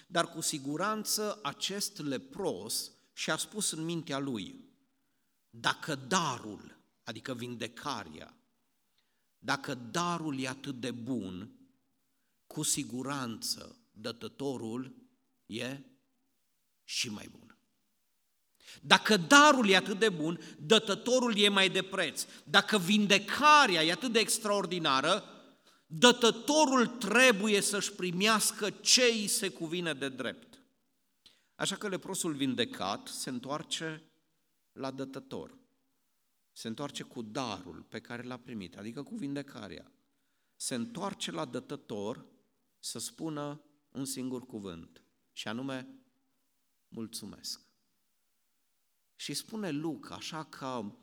dar 0.06 0.28
cu 0.28 0.40
siguranță 0.40 1.38
acest 1.42 1.98
lepros 1.98 2.92
și-a 3.12 3.36
spus 3.36 3.70
în 3.70 3.84
mintea 3.84 4.18
lui, 4.18 4.64
dacă 5.50 5.94
darul, 5.94 6.78
adică 7.04 7.34
vindecarea, 7.34 8.35
dacă 9.38 9.74
darul 9.74 10.38
e 10.38 10.48
atât 10.48 10.80
de 10.80 10.90
bun, 10.90 11.50
cu 12.46 12.62
siguranță 12.62 13.80
dătătorul 13.92 14.94
e 15.46 15.80
și 16.84 17.10
mai 17.10 17.28
bun. 17.30 17.58
Dacă 18.82 19.16
darul 19.16 19.68
e 19.68 19.76
atât 19.76 19.98
de 19.98 20.08
bun, 20.08 20.40
dătătorul 20.58 21.38
e 21.38 21.48
mai 21.48 21.68
de 21.68 21.82
preț. 21.82 22.26
Dacă 22.44 22.78
vindecarea 22.78 23.84
e 23.84 23.92
atât 23.92 24.12
de 24.12 24.18
extraordinară, 24.18 25.24
dătătorul 25.86 26.86
trebuie 26.86 27.60
să-și 27.60 27.92
primească 27.92 28.70
ce 28.70 29.02
îi 29.02 29.26
se 29.26 29.48
cuvine 29.48 29.94
de 29.94 30.08
drept. 30.08 30.62
Așa 31.54 31.76
că 31.76 31.88
leprosul 31.88 32.34
vindecat 32.34 33.08
se 33.08 33.30
întoarce 33.30 34.02
la 34.72 34.90
dătător 34.90 35.65
se 36.56 36.68
întoarce 36.68 37.02
cu 37.02 37.22
darul 37.22 37.82
pe 37.82 38.00
care 38.00 38.22
l-a 38.22 38.36
primit, 38.36 38.76
adică 38.76 39.02
cu 39.02 39.14
vindecarea. 39.14 39.92
Se 40.54 40.74
întoarce 40.74 41.30
la 41.30 41.44
dătător 41.44 42.26
să 42.78 42.98
spună 42.98 43.62
un 43.88 44.04
singur 44.04 44.46
cuvânt, 44.46 45.02
și 45.32 45.48
anume, 45.48 45.88
mulțumesc. 46.88 47.60
Și 49.16 49.34
spune 49.34 49.70
Luca, 49.70 50.14
așa 50.14 50.44
ca, 50.44 51.00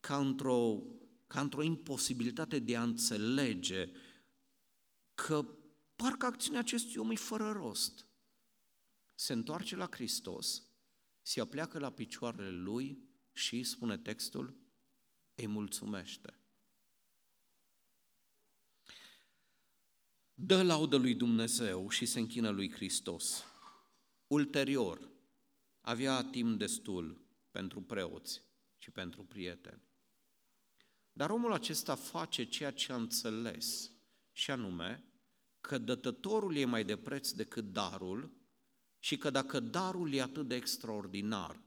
ca, 0.00 0.18
într-o, 0.18 0.82
ca 1.26 1.40
într-o 1.40 1.62
imposibilitate 1.62 2.58
de 2.58 2.76
a 2.76 2.82
înțelege 2.82 3.90
că 5.14 5.56
parcă 5.96 6.26
acțiunea 6.26 6.60
acestui 6.60 7.00
om 7.00 7.10
e 7.10 7.14
fără 7.14 7.52
rost. 7.52 8.06
Se 9.14 9.32
întoarce 9.32 9.76
la 9.76 9.88
Hristos, 9.90 10.62
se 11.22 11.40
apleacă 11.40 11.78
la 11.78 11.90
picioarele 11.90 12.50
lui 12.50 13.08
și, 13.32 13.62
spune 13.62 13.98
textul, 13.98 14.64
îi 15.36 15.46
mulțumește. 15.46 16.40
Dă 20.34 20.62
laudă 20.62 20.96
lui 20.96 21.14
Dumnezeu 21.14 21.88
și 21.88 22.06
se 22.06 22.18
închină 22.18 22.50
lui 22.50 22.72
Hristos. 22.72 23.44
Ulterior, 24.26 25.10
avea 25.80 26.24
timp 26.24 26.58
destul 26.58 27.26
pentru 27.50 27.82
preoți 27.82 28.42
și 28.78 28.90
pentru 28.90 29.24
prieteni. 29.24 29.82
Dar 31.12 31.30
omul 31.30 31.52
acesta 31.52 31.94
face 31.94 32.44
ceea 32.44 32.70
ce 32.70 32.92
a 32.92 32.96
înțeles, 32.96 33.90
și 34.32 34.50
anume 34.50 35.04
că 35.60 35.78
dătătorul 35.78 36.56
e 36.56 36.64
mai 36.64 36.84
de 36.84 36.96
preț 36.96 37.30
decât 37.30 37.72
darul 37.72 38.36
și 38.98 39.16
că 39.16 39.30
dacă 39.30 39.60
darul 39.60 40.12
e 40.12 40.20
atât 40.20 40.48
de 40.48 40.54
extraordinar, 40.54 41.62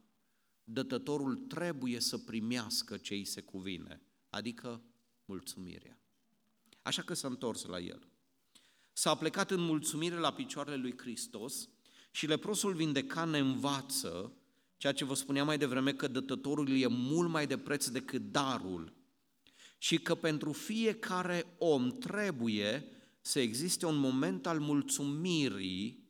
dătătorul 0.72 1.36
trebuie 1.36 2.00
să 2.00 2.18
primească 2.18 2.96
ce 2.96 3.14
îi 3.14 3.24
se 3.24 3.40
cuvine, 3.40 4.02
adică 4.30 4.82
mulțumirea. 5.24 5.98
Așa 6.82 7.02
că 7.02 7.14
s-a 7.14 7.28
întors 7.28 7.64
la 7.64 7.78
el. 7.78 8.08
S-a 8.92 9.14
plecat 9.14 9.50
în 9.50 9.60
mulțumire 9.60 10.16
la 10.16 10.32
picioarele 10.32 10.76
lui 10.76 10.94
Hristos 10.98 11.68
și 12.10 12.26
leprosul 12.26 12.74
vindecat 12.74 13.28
ne 13.28 13.38
învață 13.38 14.32
ceea 14.76 14.92
ce 14.92 15.04
vă 15.04 15.14
spuneam 15.14 15.46
mai 15.46 15.58
devreme, 15.58 15.92
că 15.92 16.08
dătătorul 16.08 16.68
e 16.68 16.86
mult 16.86 17.30
mai 17.30 17.46
de 17.46 17.58
preț 17.58 17.88
decât 17.88 18.22
darul 18.30 18.92
și 19.78 19.98
că 19.98 20.14
pentru 20.14 20.52
fiecare 20.52 21.54
om 21.58 21.98
trebuie 21.98 22.86
să 23.20 23.40
existe 23.40 23.86
un 23.86 23.96
moment 23.96 24.46
al 24.46 24.58
mulțumirii 24.58 26.08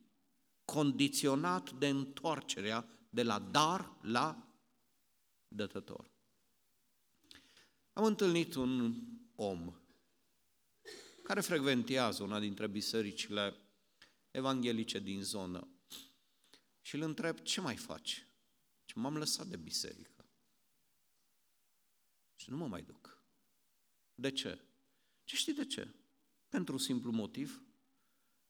condiționat 0.65 1.71
de 1.71 1.87
întoarcerea 1.87 2.87
de 3.09 3.23
la 3.23 3.39
dar 3.39 3.97
la 4.01 4.50
dătător. 5.53 6.11
Am 7.93 8.03
întâlnit 8.03 8.55
un 8.55 8.93
om 9.35 9.75
care 11.23 11.41
frecventează 11.41 12.23
una 12.23 12.39
dintre 12.39 12.67
bisericile 12.67 13.55
evanghelice 14.31 14.99
din 14.99 15.23
zonă 15.23 15.67
și 16.81 16.95
îl 16.95 17.01
întreb, 17.01 17.39
ce 17.39 17.61
mai 17.61 17.77
faci? 17.77 18.27
Și 18.85 18.97
m-am 18.97 19.17
lăsat 19.17 19.47
de 19.47 19.57
biserică. 19.57 20.25
Și 22.35 22.49
nu 22.49 22.57
mă 22.57 22.67
mai 22.67 22.81
duc. 22.81 23.23
De 24.15 24.31
ce? 24.31 24.61
Ce 25.23 25.35
știi 25.35 25.53
de 25.53 25.65
ce? 25.65 25.93
Pentru 26.49 26.77
simplu 26.77 27.11
motiv 27.11 27.63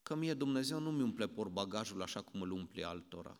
că 0.04 0.16
mie 0.16 0.34
Dumnezeu 0.34 0.80
nu 0.80 0.92
mi 0.92 1.02
umple 1.02 1.26
bagajul 1.52 2.02
așa 2.02 2.22
cum 2.22 2.42
îl 2.42 2.52
umple 2.52 2.84
altora. 2.84 3.40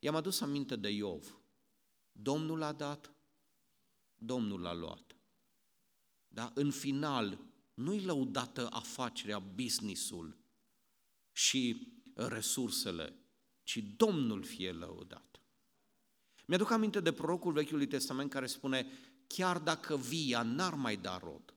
I-am 0.00 0.14
adus 0.14 0.40
aminte 0.40 0.76
de 0.76 0.88
Iov. 0.88 1.40
Domnul 2.12 2.62
a 2.62 2.72
dat, 2.72 3.14
Domnul 4.14 4.66
a 4.66 4.72
luat. 4.72 5.16
Dar 6.28 6.50
în 6.54 6.70
final, 6.70 7.38
nu-i 7.74 8.04
lăudată 8.04 8.68
afacerea, 8.70 9.38
businessul 9.38 10.38
și 11.32 11.92
resursele, 12.14 13.14
ci 13.62 13.84
Domnul 13.96 14.42
fie 14.42 14.72
lăudat. 14.72 15.40
Mi-aduc 16.46 16.70
aminte 16.70 17.00
de 17.00 17.12
prorocul 17.12 17.52
Vechiului 17.52 17.86
Testament 17.86 18.30
care 18.30 18.46
spune, 18.46 18.86
chiar 19.26 19.58
dacă 19.58 19.96
via 19.96 20.42
n-ar 20.42 20.74
mai 20.74 20.96
da 20.96 21.18
rod 21.18 21.54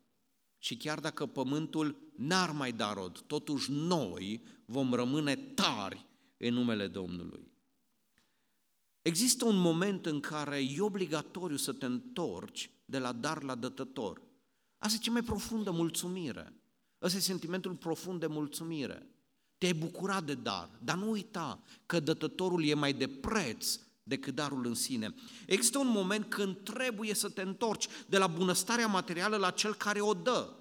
și 0.57 0.77
chiar 0.77 0.99
dacă 0.99 1.25
pământul 1.25 2.11
n-ar 2.15 2.51
mai 2.51 2.71
da 2.71 2.93
rod, 2.93 3.19
totuși 3.19 3.71
noi 3.71 4.43
vom 4.65 4.93
rămâne 4.93 5.35
tari 5.35 6.05
în 6.37 6.53
numele 6.53 6.87
Domnului. 6.87 7.52
Există 9.03 9.45
un 9.45 9.55
moment 9.55 10.05
în 10.05 10.19
care 10.19 10.57
e 10.57 10.81
obligatoriu 10.81 11.57
să 11.57 11.73
te 11.73 11.85
întorci 11.85 12.69
de 12.85 12.97
la 12.97 13.11
dar 13.11 13.43
la 13.43 13.55
dătător. 13.55 14.21
Asta 14.77 14.97
e 14.99 15.03
cea 15.03 15.11
mai 15.11 15.21
profundă 15.21 15.71
mulțumire. 15.71 16.53
Ăsta 17.01 17.17
e 17.17 17.21
sentimentul 17.21 17.73
profund 17.73 18.19
de 18.19 18.27
mulțumire. 18.27 19.07
Te-ai 19.57 19.73
bucurat 19.73 20.23
de 20.23 20.33
dar, 20.33 20.69
dar 20.83 20.97
nu 20.97 21.11
uita 21.11 21.63
că 21.85 21.99
dătătorul 21.99 22.65
e 22.65 22.73
mai 22.73 22.93
de 22.93 23.07
preț 23.07 23.79
decât 24.03 24.35
darul 24.35 24.65
în 24.65 24.73
sine. 24.73 25.13
Există 25.45 25.77
un 25.77 25.87
moment 25.87 26.25
când 26.25 26.57
trebuie 26.63 27.13
să 27.13 27.29
te 27.29 27.41
întorci 27.41 27.87
de 28.07 28.17
la 28.17 28.27
bunăstarea 28.27 28.87
materială 28.87 29.35
la 29.35 29.49
cel 29.51 29.73
care 29.73 30.01
o 30.01 30.13
dă, 30.13 30.53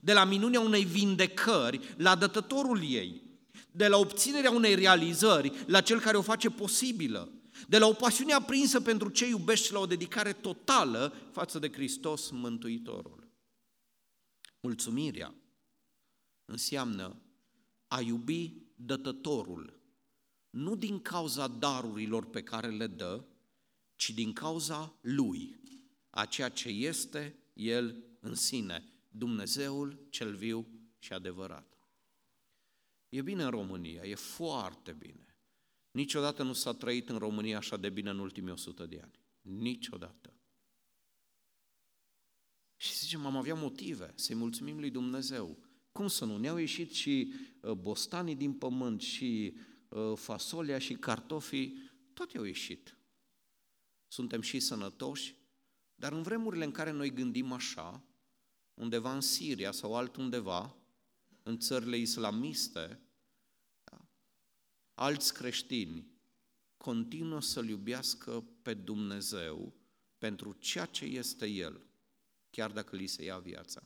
de 0.00 0.12
la 0.12 0.24
minunea 0.24 0.60
unei 0.60 0.84
vindecări 0.84 1.94
la 1.96 2.14
dătătorul 2.14 2.82
ei, 2.82 3.22
de 3.70 3.88
la 3.88 3.96
obținerea 3.96 4.50
unei 4.50 4.74
realizări 4.74 5.64
la 5.66 5.80
cel 5.80 6.00
care 6.00 6.16
o 6.16 6.22
face 6.22 6.50
posibilă, 6.50 7.41
de 7.68 7.78
la 7.78 7.86
o 7.86 7.92
pasiune 7.92 8.32
aprinsă 8.32 8.80
pentru 8.80 9.08
ce 9.08 9.26
iubești 9.26 9.72
la 9.72 9.78
o 9.78 9.86
dedicare 9.86 10.32
totală 10.32 11.14
față 11.32 11.58
de 11.58 11.72
Hristos 11.72 12.30
Mântuitorul. 12.30 13.28
Mulțumirea 14.60 15.34
înseamnă 16.44 17.22
a 17.86 18.00
iubi 18.00 18.54
dătătorul, 18.76 19.80
nu 20.50 20.76
din 20.76 21.00
cauza 21.00 21.48
darurilor 21.48 22.30
pe 22.30 22.42
care 22.42 22.70
le 22.70 22.86
dă, 22.86 23.24
ci 23.96 24.10
din 24.10 24.32
cauza 24.32 24.98
Lui, 25.00 25.60
a 26.10 26.24
ceea 26.24 26.48
ce 26.48 26.68
este 26.68 27.36
El 27.52 28.04
în 28.20 28.34
sine, 28.34 28.92
Dumnezeul 29.08 30.06
cel 30.10 30.34
viu 30.34 30.66
și 30.98 31.12
adevărat. 31.12 31.78
E 33.08 33.22
bine 33.22 33.42
în 33.42 33.50
România, 33.50 34.02
e 34.02 34.14
foarte 34.14 34.92
bine. 34.92 35.31
Niciodată 35.92 36.42
nu 36.42 36.52
s-a 36.52 36.72
trăit 36.72 37.08
în 37.08 37.18
România 37.18 37.56
așa 37.56 37.76
de 37.76 37.90
bine 37.90 38.10
în 38.10 38.18
ultimii 38.18 38.52
100 38.52 38.86
de 38.86 39.00
ani. 39.02 39.20
Niciodată. 39.40 40.34
Și 42.76 42.94
zicem, 42.94 43.26
am 43.26 43.36
avea 43.36 43.54
motive 43.54 44.12
să-i 44.14 44.34
mulțumim 44.34 44.78
lui 44.78 44.90
Dumnezeu. 44.90 45.58
Cum 45.92 46.08
să 46.08 46.24
nu? 46.24 46.36
Ne-au 46.36 46.56
ieșit 46.56 46.92
și 46.92 47.32
uh, 47.60 47.72
bostanii 47.72 48.34
din 48.34 48.52
pământ, 48.52 49.00
și 49.00 49.56
uh, 49.88 50.12
fasolia, 50.16 50.78
și 50.78 50.94
cartofii, 50.94 51.76
toate 52.12 52.38
au 52.38 52.44
ieșit. 52.44 52.96
Suntem 54.06 54.40
și 54.40 54.60
sănătoși, 54.60 55.36
dar 55.94 56.12
în 56.12 56.22
vremurile 56.22 56.64
în 56.64 56.70
care 56.70 56.90
noi 56.90 57.12
gândim 57.12 57.52
așa, 57.52 58.04
undeva 58.74 59.14
în 59.14 59.20
Siria 59.20 59.72
sau 59.72 59.96
altundeva, 59.96 60.76
în 61.42 61.58
țările 61.58 61.96
islamiste, 61.96 62.80
da, 62.80 63.11
alți 65.02 65.34
creștini 65.34 66.06
continuă 66.76 67.40
să-L 67.40 67.68
iubească 67.68 68.44
pe 68.62 68.74
Dumnezeu 68.74 69.74
pentru 70.18 70.56
ceea 70.58 70.84
ce 70.84 71.04
este 71.04 71.46
El, 71.46 71.80
chiar 72.50 72.70
dacă 72.70 72.96
li 72.96 73.06
se 73.06 73.24
ia 73.24 73.38
viața. 73.38 73.82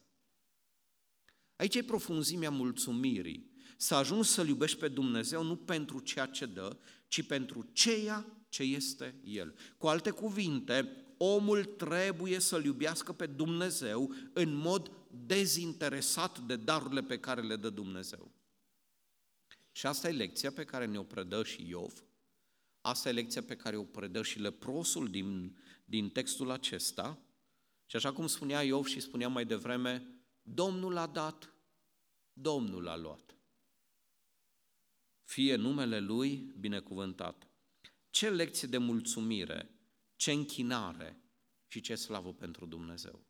Aici 1.57 1.75
e 1.75 1.83
profunzimea 1.83 2.51
mulțumirii. 2.51 3.51
Să 3.77 3.95
ajungi 3.95 4.29
să-L 4.29 4.49
iubești 4.49 4.79
pe 4.79 4.89
Dumnezeu 4.89 5.43
nu 5.43 5.57
pentru 5.57 6.01
ceea 6.01 6.27
ce 6.27 6.47
dă, 6.47 6.79
ci 7.09 7.23
pentru 7.23 7.69
ceea 7.73 8.47
ce 8.49 8.63
este 8.63 9.21
El. 9.25 9.55
Cu 9.79 9.87
alte 9.87 10.11
cuvinte, 10.11 11.07
omul 11.17 11.65
trebuie 11.65 12.39
să-L 12.39 12.65
iubească 12.65 13.13
pe 13.13 13.27
Dumnezeu 13.27 14.15
în 14.33 14.55
mod 14.55 14.91
dezinteresat 15.27 16.39
de 16.41 16.57
darurile 16.57 17.03
pe 17.03 17.19
care 17.19 17.41
le 17.41 17.57
dă 17.57 17.71
Dumnezeu. 17.71 18.36
Și 19.77 19.87
asta 19.87 20.09
e 20.09 20.13
lecția 20.13 20.53
pe 20.53 20.65
care 20.65 20.85
ne-o 20.87 21.03
predă 21.03 21.45
și 21.45 21.69
Iov, 21.69 22.05
asta 22.81 23.09
e 23.09 23.13
lecția 23.13 23.43
pe 23.43 23.57
care 23.57 23.77
o 23.77 23.85
predă 23.85 24.23
și 24.23 24.39
leprosul 24.39 25.11
din, 25.11 25.59
din 25.85 26.11
textul 26.11 26.51
acesta, 26.51 27.19
și 27.87 27.97
așa 27.97 28.13
cum 28.13 28.27
spunea 28.27 28.63
Iov 28.63 28.87
și 28.87 29.01
spunea 29.01 29.29
mai 29.29 29.45
devreme, 29.45 30.21
Domnul 30.43 30.97
a 30.97 31.07
dat, 31.07 31.55
Domnul 32.33 32.89
a 32.89 32.97
luat. 32.97 33.39
Fie 35.23 35.55
numele 35.55 36.01
Lui 36.01 36.55
binecuvântat. 36.59 37.49
Ce 38.11 38.31
lecție 38.31 38.69
de 38.69 38.79
mulțumire, 38.79 39.71
ce 40.15 40.33
închinare 40.33 41.23
și 41.67 41.81
ce 41.81 41.95
slavă 41.95 42.33
pentru 42.33 42.67
Dumnezeu. 42.67 43.27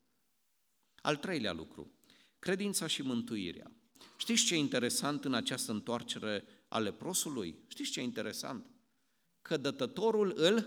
Al 0.95 1.17
treilea 1.17 1.53
lucru, 1.53 1.99
credința 2.39 2.87
și 2.87 3.03
mântuirea. 3.03 3.73
Știți 4.17 4.45
ce 4.45 4.55
e 4.55 4.59
interesant 4.59 5.25
în 5.25 5.35
această 5.35 5.73
întoarcere 5.73 6.45
a 6.69 6.79
leprosului? 6.79 7.59
Știți 7.67 7.91
ce 7.91 8.01
e 8.01 8.03
interesant? 8.03 8.67
Că 9.43 9.57
dătătorul 9.57 10.33
îl 10.37 10.67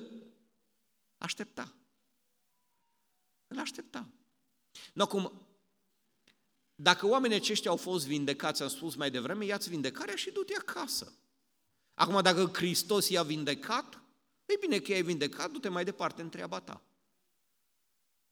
aștepta. 1.18 1.74
Îl 3.48 3.60
aștepta. 3.60 4.10
Nu 4.94 5.04
acum, 5.04 5.48
dacă 6.76 7.08
oamenii 7.08 7.38
aceștia 7.38 7.72
au 7.72 7.78
fost 7.78 8.08
vindecați, 8.08 8.62
am 8.62 8.68
spus 8.68 8.96
mai 8.96 9.12
devreme, 9.12 9.46
ia-ți 9.46 9.70
vindecarea 9.70 10.16
și 10.16 10.32
du-te 10.32 10.56
acasă. 10.56 11.14
Acum, 11.94 12.22
dacă 12.22 12.50
Hristos 12.54 13.10
i-a 13.10 13.24
vindecat, 13.24 14.02
e 14.46 14.58
bine 14.60 14.80
că 14.80 14.92
i-ai 14.92 15.02
vindecat, 15.02 15.52
du-te 15.52 15.70
mai 15.70 15.84
departe 15.84 16.22
în 16.22 16.30
treaba 16.30 16.60
ta. 16.60 16.84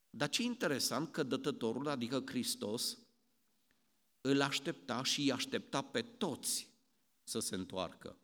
Dar 0.09 0.29
ce 0.29 0.43
interesant 0.43 1.11
că 1.11 1.23
dătătorul, 1.23 1.87
adică 1.87 2.23
Hristos, 2.25 2.97
îl 4.27 4.41
aștepta 4.41 5.03
și 5.03 5.21
îi 5.21 5.31
aștepta 5.31 5.81
pe 5.81 6.01
toți 6.01 6.69
să 7.23 7.39
se 7.39 7.55
întoarcă. 7.55 8.17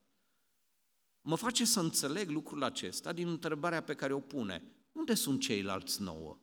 Mă 1.22 1.36
face 1.36 1.66
să 1.66 1.80
înțeleg 1.80 2.30
lucrul 2.30 2.64
acesta 2.64 3.14
din 3.14 3.28
întrebarea 3.28 3.84
pe 3.84 3.94
care 3.94 4.14
o 4.14 4.20
pune. 4.20 4.64
Unde 4.92 5.14
sunt 5.14 5.42
ceilalți 5.42 6.02
nouă? 6.02 6.40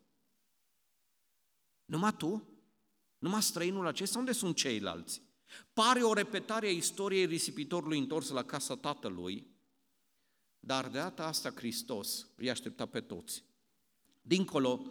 Numai 1.85 2.17
tu? 2.17 2.49
Numai 3.19 3.43
străinul 3.43 3.87
acesta? 3.87 4.19
Unde 4.19 4.33
sunt 4.33 4.57
ceilalți? 4.57 5.23
Pare 5.73 6.03
o 6.03 6.13
repetare 6.13 6.67
a 6.67 6.71
istoriei 6.71 7.27
risipitorului 7.27 7.99
întors 7.99 8.29
la 8.29 8.45
casa 8.45 8.77
tatălui, 8.77 9.47
dar 10.61 10.89
de 10.89 10.99
data 10.99 11.27
asta 11.27 11.51
Hristos 11.51 12.31
îi 12.37 12.51
aștepta 12.51 12.87
pe 12.87 13.01
toți. 13.01 13.45
Dincolo, 14.21 14.87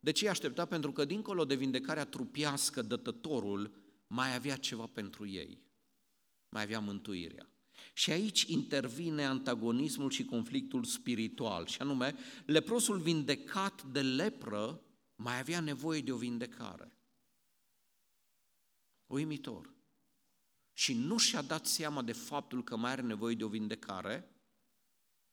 de 0.00 0.10
ce 0.10 0.24
îi 0.24 0.30
aștepta? 0.30 0.64
Pentru 0.64 0.92
că 0.92 1.04
dincolo 1.04 1.44
de 1.44 1.54
vindecarea 1.54 2.04
trupiască, 2.04 2.82
dătătorul 2.82 3.83
mai 4.14 4.34
avea 4.34 4.56
ceva 4.56 4.86
pentru 4.86 5.26
ei. 5.26 5.62
Mai 6.48 6.62
avea 6.62 6.80
mântuirea. 6.80 7.48
Și 7.92 8.10
aici 8.10 8.42
intervine 8.42 9.24
antagonismul 9.24 10.10
și 10.10 10.24
conflictul 10.24 10.84
spiritual, 10.84 11.66
și 11.66 11.80
anume, 11.80 12.14
leprosul 12.46 12.98
vindecat 12.98 13.82
de 13.82 14.02
lepră 14.02 14.80
mai 15.16 15.38
avea 15.38 15.60
nevoie 15.60 16.00
de 16.00 16.12
o 16.12 16.16
vindecare. 16.16 16.98
Uimitor. 19.06 19.74
Și 20.72 20.94
nu 20.94 21.18
și-a 21.18 21.42
dat 21.42 21.66
seama 21.66 22.02
de 22.02 22.12
faptul 22.12 22.64
că 22.64 22.76
mai 22.76 22.90
are 22.90 23.02
nevoie 23.02 23.34
de 23.34 23.44
o 23.44 23.48
vindecare, 23.48 24.28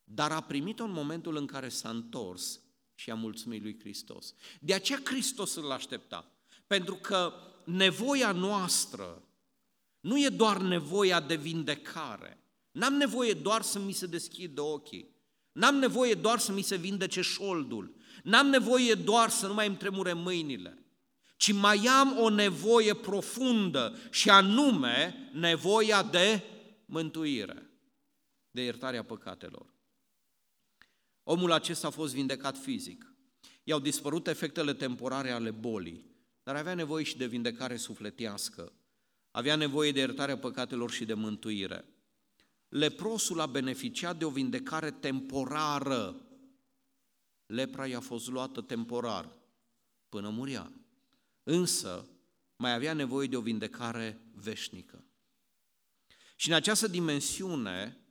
dar 0.03 0.31
a 0.31 0.41
primit-o 0.41 0.83
în 0.83 0.91
momentul 0.91 1.35
în 1.35 1.45
care 1.45 1.69
s-a 1.69 1.89
întors 1.89 2.61
și 2.95 3.11
a 3.11 3.15
mulțumit 3.15 3.61
lui 3.61 3.79
Hristos. 3.79 4.33
De 4.59 4.73
aceea 4.73 5.01
Hristos 5.03 5.55
îl 5.55 5.71
aștepta. 5.71 6.31
Pentru 6.67 6.95
că 6.95 7.33
nevoia 7.63 8.31
noastră 8.31 9.23
nu 9.99 10.19
e 10.19 10.29
doar 10.29 10.61
nevoia 10.61 11.19
de 11.19 11.35
vindecare. 11.35 12.43
N-am 12.71 12.93
nevoie 12.93 13.33
doar 13.33 13.61
să 13.61 13.79
mi 13.79 13.91
se 13.91 14.05
deschidă 14.05 14.61
ochii. 14.61 15.15
N-am 15.51 15.75
nevoie 15.75 16.13
doar 16.13 16.39
să 16.39 16.51
mi 16.51 16.61
se 16.61 16.75
vindece 16.75 17.21
șoldul. 17.21 17.95
N-am 18.23 18.47
nevoie 18.47 18.93
doar 18.93 19.29
să 19.29 19.47
nu 19.47 19.53
mai 19.53 19.67
îmi 19.67 19.77
tremure 19.77 20.13
mâinile 20.13 20.81
ci 21.41 21.51
mai 21.51 21.85
am 21.85 22.17
o 22.17 22.29
nevoie 22.29 22.93
profundă 22.93 23.97
și 24.11 24.29
anume 24.29 25.29
nevoia 25.33 26.03
de 26.03 26.43
mântuire, 26.85 27.69
de 28.51 28.61
iertarea 28.61 29.03
păcatelor. 29.03 29.73
Omul 31.23 31.51
acesta 31.51 31.87
a 31.87 31.89
fost 31.89 32.13
vindecat 32.13 32.57
fizic. 32.57 33.13
I-au 33.63 33.79
dispărut 33.79 34.27
efectele 34.27 34.73
temporare 34.73 35.31
ale 35.31 35.51
bolii, 35.51 36.10
dar 36.43 36.55
avea 36.55 36.73
nevoie 36.73 37.03
și 37.03 37.17
de 37.17 37.27
vindecare 37.27 37.75
sufletească. 37.75 38.73
Avea 39.31 39.55
nevoie 39.55 39.91
de 39.91 39.99
iertarea 39.99 40.37
păcatelor 40.37 40.91
și 40.91 41.05
de 41.05 41.13
mântuire. 41.13 41.85
Leprosul 42.69 43.39
a 43.39 43.45
beneficiat 43.45 44.17
de 44.17 44.25
o 44.25 44.29
vindecare 44.29 44.91
temporară. 44.91 46.25
Lepra 47.45 47.87
i-a 47.87 47.99
fost 47.99 48.27
luată 48.27 48.61
temporar 48.61 49.37
până 50.09 50.29
muria 50.29 50.71
însă 51.43 52.07
mai 52.55 52.73
avea 52.73 52.93
nevoie 52.93 53.27
de 53.27 53.37
o 53.37 53.41
vindecare 53.41 54.21
veșnică. 54.33 55.05
Și 56.35 56.49
în 56.49 56.55
această 56.55 56.87
dimensiune, 56.87 58.05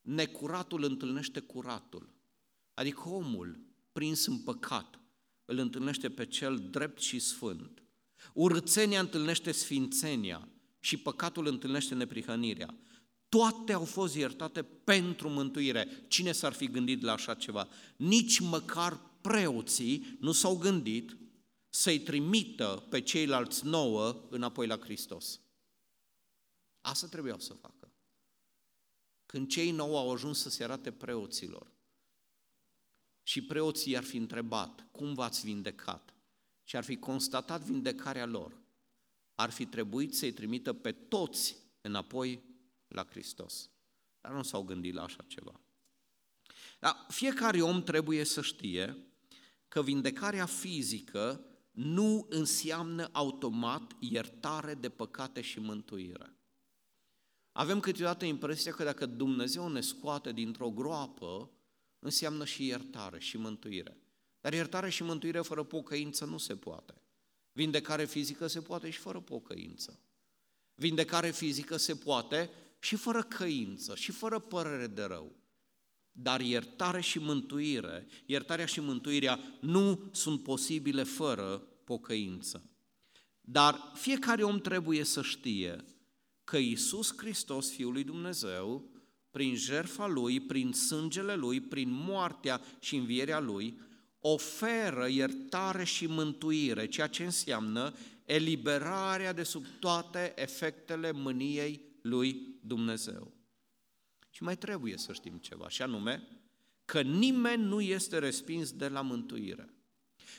necuratul 0.00 0.84
întâlnește 0.84 1.40
curatul, 1.40 2.14
adică 2.74 3.08
omul 3.08 3.60
prins 3.92 4.26
în 4.26 4.38
păcat 4.38 4.99
îl 5.50 5.58
întâlnește 5.58 6.10
pe 6.10 6.26
cel 6.26 6.68
drept 6.70 7.00
și 7.00 7.18
sfânt. 7.18 7.82
Urțenia 8.34 9.00
întâlnește 9.00 9.52
sfințenia 9.52 10.48
și 10.80 10.96
păcatul 10.96 11.46
întâlnește 11.46 11.94
neprihănirea. 11.94 12.74
Toate 13.28 13.72
au 13.72 13.84
fost 13.84 14.14
iertate 14.14 14.62
pentru 14.62 15.28
mântuire. 15.28 16.04
Cine 16.08 16.32
s-ar 16.32 16.52
fi 16.52 16.66
gândit 16.66 17.02
la 17.02 17.12
așa 17.12 17.34
ceva? 17.34 17.68
Nici 17.96 18.40
măcar 18.40 19.00
preoții 19.20 20.16
nu 20.20 20.32
s-au 20.32 20.56
gândit 20.56 21.16
să-i 21.68 22.00
trimită 22.00 22.86
pe 22.90 23.00
ceilalți 23.00 23.66
nouă 23.66 24.26
înapoi 24.28 24.66
la 24.66 24.78
Hristos. 24.78 25.40
Asta 26.80 27.06
trebuiau 27.06 27.38
să 27.38 27.52
facă. 27.52 27.92
Când 29.26 29.48
cei 29.48 29.70
nouă 29.70 29.98
au 29.98 30.12
ajuns 30.12 30.40
să 30.40 30.48
se 30.50 30.64
arate 30.64 30.90
preoților 30.92 31.78
și 33.30 33.42
preoții 33.42 33.96
ar 33.96 34.02
fi 34.04 34.16
întrebat, 34.16 34.86
cum 34.90 35.14
v-ați 35.14 35.44
vindecat? 35.44 36.14
Și 36.62 36.76
ar 36.76 36.84
fi 36.84 36.96
constatat 36.96 37.60
vindecarea 37.60 38.26
lor, 38.26 38.62
ar 39.34 39.50
fi 39.50 39.66
trebuit 39.66 40.14
să-i 40.14 40.32
trimită 40.32 40.72
pe 40.72 40.92
toți 40.92 41.56
înapoi 41.80 42.42
la 42.88 43.04
Hristos. 43.04 43.70
Dar 44.20 44.32
nu 44.32 44.42
s-au 44.42 44.62
gândit 44.62 44.94
la 44.94 45.02
așa 45.02 45.24
ceva. 45.26 45.60
Dar 46.78 47.06
fiecare 47.08 47.62
om 47.62 47.82
trebuie 47.82 48.24
să 48.24 48.42
știe 48.42 48.96
că 49.68 49.82
vindecarea 49.82 50.46
fizică 50.46 51.44
nu 51.70 52.26
înseamnă 52.28 53.08
automat 53.12 53.96
iertare 53.98 54.74
de 54.74 54.88
păcate 54.88 55.40
și 55.40 55.60
mântuire. 55.60 56.36
Avem 57.52 57.80
câteodată 57.80 58.24
impresia 58.24 58.72
că 58.72 58.84
dacă 58.84 59.06
Dumnezeu 59.06 59.68
ne 59.68 59.80
scoate 59.80 60.32
dintr-o 60.32 60.70
groapă, 60.70 61.50
înseamnă 62.00 62.44
și 62.44 62.66
iertare 62.66 63.18
și 63.18 63.36
mântuire. 63.36 63.96
Dar 64.40 64.52
iertare 64.52 64.90
și 64.90 65.02
mântuire 65.02 65.40
fără 65.40 65.62
pocăință 65.62 66.24
nu 66.24 66.38
se 66.38 66.56
poate. 66.56 66.94
Vindecare 67.52 68.04
fizică 68.04 68.46
se 68.46 68.60
poate 68.60 68.90
și 68.90 68.98
fără 68.98 69.20
pocăință. 69.20 70.00
Vindecare 70.74 71.30
fizică 71.30 71.76
se 71.76 71.94
poate 71.94 72.50
și 72.78 72.96
fără 72.96 73.22
căință, 73.22 73.94
și 73.94 74.12
fără 74.12 74.38
părere 74.38 74.86
de 74.86 75.02
rău. 75.02 75.36
Dar 76.12 76.40
iertare 76.40 77.00
și 77.00 77.18
mântuire, 77.18 78.06
iertarea 78.26 78.66
și 78.66 78.80
mântuirea 78.80 79.40
nu 79.60 80.10
sunt 80.12 80.42
posibile 80.42 81.02
fără 81.02 81.58
pocăință. 81.84 82.70
Dar 83.40 83.92
fiecare 83.94 84.42
om 84.42 84.60
trebuie 84.60 85.04
să 85.04 85.22
știe 85.22 85.84
că 86.44 86.56
Isus 86.56 87.16
Hristos, 87.16 87.70
Fiul 87.70 87.92
lui 87.92 88.04
Dumnezeu, 88.04 88.89
prin 89.30 89.56
jertfa 89.56 90.06
Lui, 90.06 90.40
prin 90.40 90.72
sângele 90.72 91.34
Lui, 91.34 91.60
prin 91.60 91.90
moartea 91.90 92.60
și 92.80 92.96
învierea 92.96 93.40
Lui, 93.40 93.80
oferă 94.20 95.08
iertare 95.08 95.84
și 95.84 96.06
mântuire, 96.06 96.86
ceea 96.86 97.06
ce 97.06 97.24
înseamnă 97.24 97.94
eliberarea 98.24 99.32
de 99.32 99.42
sub 99.42 99.64
toate 99.78 100.32
efectele 100.36 101.12
mâniei 101.12 101.80
lui 102.02 102.58
Dumnezeu. 102.60 103.32
Și 104.30 104.42
mai 104.42 104.56
trebuie 104.56 104.96
să 104.96 105.12
știm 105.12 105.36
ceva, 105.36 105.68
și 105.68 105.82
anume 105.82 106.28
că 106.84 107.02
nimeni 107.02 107.62
nu 107.62 107.80
este 107.80 108.18
respins 108.18 108.72
de 108.72 108.88
la 108.88 109.00
mântuire. 109.00 109.74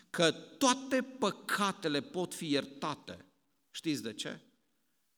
Că 0.10 0.32
toate 0.32 1.02
păcatele 1.02 2.02
pot 2.02 2.34
fi 2.34 2.52
iertate. 2.52 3.26
Știți 3.72 4.04
de 4.04 4.14
ce? 4.14 4.39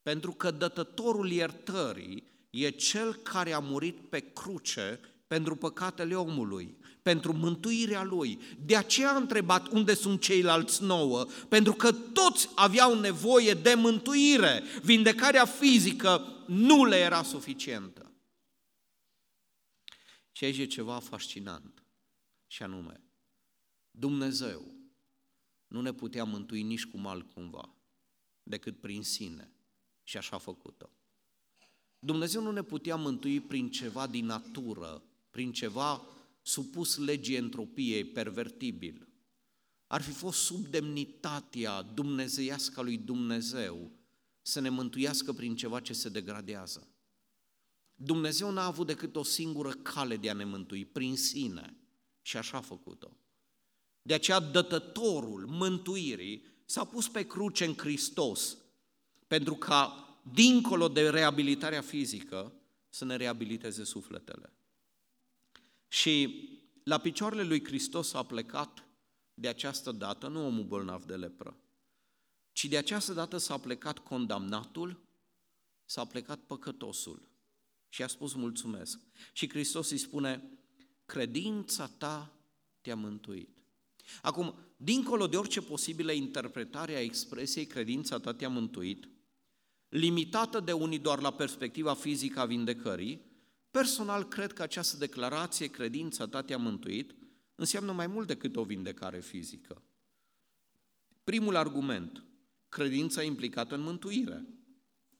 Pentru 0.02 0.32
că 0.32 0.50
dătătorul 0.50 1.30
iertării 1.30 2.33
e 2.54 2.70
cel 2.70 3.14
care 3.14 3.52
a 3.52 3.58
murit 3.58 4.08
pe 4.08 4.20
cruce 4.20 5.00
pentru 5.26 5.56
păcatele 5.56 6.14
omului, 6.14 6.76
pentru 7.02 7.32
mântuirea 7.32 8.02
lui. 8.02 8.40
De 8.64 8.76
aceea 8.76 9.12
a 9.12 9.16
întrebat 9.16 9.68
unde 9.68 9.94
sunt 9.94 10.20
ceilalți 10.20 10.82
nouă, 10.82 11.26
pentru 11.48 11.72
că 11.72 11.92
toți 11.92 12.48
aveau 12.54 13.00
nevoie 13.00 13.54
de 13.54 13.74
mântuire. 13.74 14.62
Vindecarea 14.82 15.44
fizică 15.44 16.44
nu 16.46 16.84
le 16.84 16.96
era 16.96 17.22
suficientă. 17.22 18.12
Și 20.32 20.44
aici 20.44 20.58
e 20.58 20.66
ceva 20.66 20.98
fascinant, 20.98 21.84
și 22.46 22.62
anume, 22.62 23.00
Dumnezeu 23.90 24.74
nu 25.66 25.80
ne 25.80 25.92
putea 25.92 26.24
mântui 26.24 26.62
nici 26.62 26.86
cum 26.86 27.06
altcumva, 27.06 27.74
decât 28.42 28.80
prin 28.80 29.02
sine. 29.02 29.48
Și 30.02 30.16
așa 30.16 30.36
a 30.36 30.38
făcut-o. 30.38 30.90
Dumnezeu 32.04 32.42
nu 32.42 32.50
ne 32.50 32.62
putea 32.62 32.96
mântui 32.96 33.40
prin 33.40 33.70
ceva 33.70 34.06
din 34.06 34.26
natură, 34.26 35.02
prin 35.30 35.52
ceva 35.52 36.06
supus 36.42 36.96
legii 36.96 37.36
entropiei, 37.36 38.04
pervertibil. 38.04 39.08
Ar 39.86 40.02
fi 40.02 40.10
fost 40.10 40.38
sub 40.38 40.66
demnitatea 40.66 41.82
dumnezeiască 41.82 42.80
a 42.80 42.82
lui 42.82 42.98
Dumnezeu 42.98 43.90
să 44.42 44.60
ne 44.60 44.68
mântuiască 44.68 45.32
prin 45.32 45.56
ceva 45.56 45.80
ce 45.80 45.92
se 45.92 46.08
degradează. 46.08 46.88
Dumnezeu 47.94 48.50
n-a 48.50 48.64
avut 48.64 48.86
decât 48.86 49.16
o 49.16 49.22
singură 49.22 49.70
cale 49.70 50.16
de 50.16 50.30
a 50.30 50.34
ne 50.34 50.44
mântui, 50.44 50.84
prin 50.84 51.16
sine. 51.16 51.76
Și 52.22 52.36
așa 52.36 52.56
a 52.56 52.60
făcut-o. 52.60 53.16
De 54.02 54.14
aceea 54.14 54.40
dătătorul 54.40 55.46
mântuirii 55.46 56.44
s-a 56.64 56.84
pus 56.84 57.08
pe 57.08 57.26
cruce 57.26 57.64
în 57.64 57.74
Hristos, 57.76 58.56
pentru 59.26 59.54
ca, 59.54 60.03
dincolo 60.32 60.88
de 60.88 61.10
reabilitarea 61.10 61.80
fizică, 61.80 62.52
să 62.88 63.04
ne 63.04 63.16
reabiliteze 63.16 63.84
sufletele. 63.84 64.52
Și 65.88 66.48
la 66.84 66.98
picioarele 66.98 67.42
lui 67.42 67.64
Hristos 67.64 68.12
a 68.12 68.22
plecat 68.22 68.84
de 69.34 69.48
această 69.48 69.92
dată 69.92 70.28
nu 70.28 70.46
omul 70.46 70.64
bolnav 70.64 71.04
de 71.04 71.16
lepră, 71.16 71.56
ci 72.52 72.64
de 72.64 72.76
această 72.76 73.12
dată 73.12 73.36
s-a 73.36 73.58
plecat 73.58 73.98
condamnatul, 73.98 75.02
s-a 75.84 76.04
plecat 76.04 76.38
păcătosul 76.38 77.28
și 77.88 78.02
a 78.02 78.06
spus 78.06 78.34
mulțumesc. 78.34 79.00
Și 79.32 79.48
Hristos 79.48 79.90
îi 79.90 79.98
spune, 79.98 80.50
credința 81.06 81.86
ta 81.86 82.32
te-a 82.80 82.96
mântuit. 82.96 83.58
Acum, 84.22 84.54
dincolo 84.76 85.26
de 85.26 85.36
orice 85.36 85.60
posibilă 85.60 86.12
interpretare 86.12 86.94
a 86.94 87.00
expresiei 87.00 87.66
credința 87.66 88.18
ta 88.18 88.34
te-a 88.34 88.48
mântuit, 88.48 89.08
limitată 89.96 90.60
de 90.60 90.72
unii 90.72 90.98
doar 90.98 91.20
la 91.20 91.32
perspectiva 91.32 91.94
fizică 91.94 92.40
a 92.40 92.44
vindecării, 92.44 93.32
Personal, 93.70 94.28
cred 94.28 94.52
că 94.52 94.62
această 94.62 94.96
declarație, 94.96 95.66
credința 95.66 96.26
ta 96.26 96.42
te-a 96.42 96.56
mântuit, 96.56 97.14
înseamnă 97.54 97.92
mai 97.92 98.06
mult 98.06 98.26
decât 98.26 98.56
o 98.56 98.64
vindecare 98.64 99.20
fizică. 99.20 99.82
Primul 101.24 101.56
argument, 101.56 102.24
credința 102.68 103.22
implicată 103.22 103.74
în 103.74 103.80
mântuire. 103.80 104.46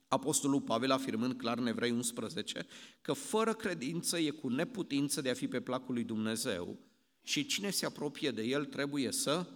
Apostolul 0.08 0.60
Pavel 0.60 0.90
afirmând 0.90 1.34
clar 1.34 1.58
în 1.58 1.66
Evrei 1.66 1.90
11 1.90 2.66
că 3.00 3.12
fără 3.12 3.54
credință 3.54 4.18
e 4.18 4.30
cu 4.30 4.48
neputință 4.48 5.20
de 5.20 5.30
a 5.30 5.34
fi 5.34 5.48
pe 5.48 5.60
placul 5.60 5.94
lui 5.94 6.04
Dumnezeu 6.04 6.78
și 7.22 7.46
cine 7.46 7.70
se 7.70 7.86
apropie 7.86 8.30
de 8.30 8.42
El 8.42 8.64
trebuie 8.64 9.12
să, 9.12 9.46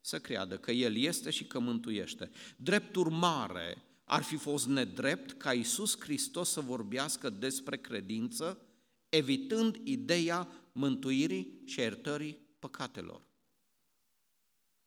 să 0.00 0.18
creadă 0.18 0.58
că 0.58 0.70
El 0.70 0.96
este 0.96 1.30
și 1.30 1.44
că 1.44 1.58
mântuiește. 1.58 2.30
Drept 2.56 2.96
urmare, 2.96 3.87
ar 4.08 4.22
fi 4.22 4.36
fost 4.36 4.66
nedrept 4.66 5.32
ca 5.32 5.52
Iisus 5.52 6.00
Hristos 6.00 6.50
să 6.50 6.60
vorbească 6.60 7.30
despre 7.30 7.76
credință, 7.76 8.66
evitând 9.08 9.80
ideea 9.84 10.48
mântuirii 10.72 11.62
și 11.64 11.80
iertării 11.80 12.38
păcatelor. 12.58 13.22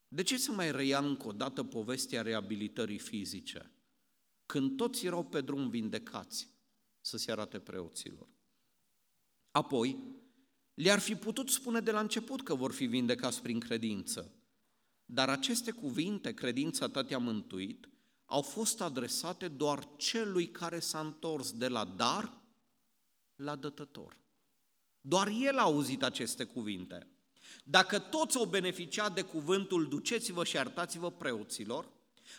De 0.07 0.23
ce 0.23 0.37
să 0.37 0.51
mai 0.51 0.71
reia 0.71 0.99
încă 0.99 1.27
o 1.27 1.31
dată 1.31 1.63
povestea 1.63 2.21
reabilitării 2.21 2.97
fizice, 2.97 3.71
când 4.45 4.77
toți 4.77 5.05
erau 5.05 5.25
pe 5.25 5.41
drum 5.41 5.69
vindecați 5.69 6.49
să 7.01 7.17
se 7.17 7.31
arate 7.31 7.59
preoților? 7.59 8.27
Apoi, 9.51 9.97
le-ar 10.73 10.99
fi 10.99 11.15
putut 11.15 11.49
spune 11.49 11.79
de 11.79 11.91
la 11.91 11.99
început 11.99 12.43
că 12.43 12.55
vor 12.55 12.71
fi 12.71 12.85
vindecați 12.85 13.41
prin 13.41 13.59
credință, 13.59 14.33
dar 15.05 15.29
aceste 15.29 15.71
cuvinte, 15.71 16.33
credința 16.33 16.87
ta 16.87 17.03
te-a 17.03 17.17
mântuit, 17.17 17.89
au 18.31 18.41
fost 18.41 18.81
adresate 18.81 19.47
doar 19.47 19.87
celui 19.97 20.51
care 20.51 20.79
s-a 20.79 20.99
întors 20.99 21.51
de 21.51 21.67
la 21.67 21.85
dar 21.85 22.41
la 23.35 23.55
dătător. 23.55 24.17
Doar 25.01 25.27
el 25.27 25.57
a 25.57 25.61
auzit 25.61 26.03
aceste 26.03 26.43
cuvinte. 26.43 27.07
Dacă 27.63 27.99
toți 27.99 28.37
au 28.37 28.45
beneficiat 28.45 29.13
de 29.13 29.21
cuvântul 29.21 29.87
duceți-vă 29.87 30.43
și 30.43 30.57
artați-vă 30.57 31.11
preoților, 31.11 31.91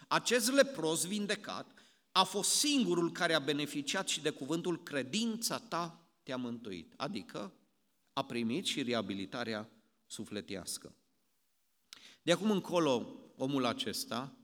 acest 0.09 0.53
lepros 0.53 1.07
vindecat 1.07 1.79
a 2.13 2.23
fost 2.23 2.51
singurul 2.51 3.13
care 3.13 3.35
a 3.35 3.39
beneficiat 3.39 4.09
și 4.09 4.21
de 4.21 4.31
cuvântul 4.31 4.83
credința 4.83 5.59
ta 5.59 6.01
te-a 6.23 6.37
mântuit, 6.37 6.93
adică 6.97 7.53
a 8.13 8.25
primit 8.25 8.67
și 8.67 8.83
reabilitarea 8.83 9.71
sufletească. 10.07 10.95
De 12.23 12.33
acum 12.33 12.51
încolo, 12.51 13.17
omul 13.37 13.65
acesta 13.65 14.37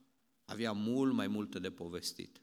avea 0.49 0.73
mult 0.73 1.13
mai 1.13 1.27
multe 1.27 1.59
de 1.59 1.71
povestit. 1.71 2.41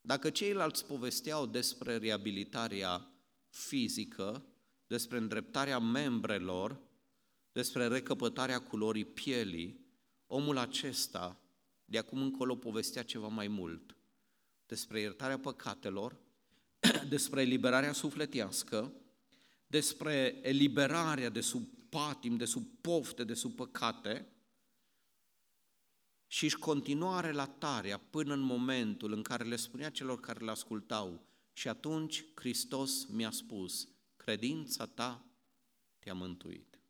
Dacă 0.00 0.30
ceilalți 0.30 0.86
povesteau 0.86 1.46
despre 1.46 1.96
reabilitarea 1.96 3.10
fizică, 3.48 4.46
despre 4.86 5.18
îndreptarea 5.18 5.78
membrelor, 5.78 6.80
despre 7.52 7.86
recăpătarea 7.88 8.58
culorii 8.58 9.04
pielii, 9.04 9.86
omul 10.26 10.58
acesta 10.58 11.40
de 11.84 11.98
acum 11.98 12.22
încolo 12.22 12.56
povestea 12.56 13.02
ceva 13.02 13.28
mai 13.28 13.48
mult 13.48 13.96
despre 14.66 15.00
iertarea 15.00 15.38
păcatelor, 15.38 16.16
despre 17.08 17.40
eliberarea 17.40 17.92
sufletească, 17.92 18.92
despre 19.66 20.38
eliberarea 20.42 21.28
de 21.28 21.40
sub 21.40 21.68
patim, 21.88 22.36
de 22.36 22.44
sub 22.44 22.66
pofte, 22.80 23.24
de 23.24 23.34
sub 23.34 23.54
păcate 23.54 24.33
și 26.34 26.44
își 26.44 26.56
continua 26.56 27.20
relatarea 27.20 27.98
până 27.98 28.32
în 28.32 28.40
momentul 28.40 29.12
în 29.12 29.22
care 29.22 29.44
le 29.44 29.56
spunea 29.56 29.90
celor 29.90 30.20
care 30.20 30.44
le 30.44 30.50
ascultau 30.50 31.26
și 31.52 31.68
atunci 31.68 32.24
Hristos 32.34 33.06
mi-a 33.06 33.30
spus, 33.30 33.88
credința 34.16 34.86
ta 34.86 35.24
te-a 35.98 36.14
mântuit. 36.14 36.80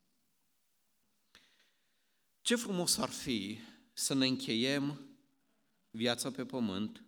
Ce 2.41 2.57
frumos 2.57 2.97
ar 2.97 3.09
fi 3.09 3.59
să 3.93 4.15
ne 4.15 4.27
încheiem 4.27 5.01
viața 5.91 6.31
pe 6.31 6.45
pământ 6.45 7.05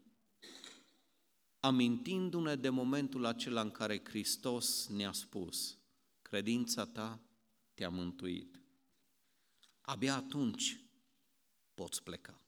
amintindu-ne 1.60 2.56
de 2.56 2.68
momentul 2.68 3.24
acela 3.24 3.60
în 3.60 3.70
care 3.70 4.02
Hristos 4.04 4.86
ne-a 4.88 5.12
spus, 5.12 5.78
credința 6.22 6.86
ta 6.86 7.20
te-a 7.74 7.88
mântuit. 7.88 8.60
Abia 9.80 10.14
atunci 10.14 10.85
poți 11.76 12.02
pleca. 12.02 12.40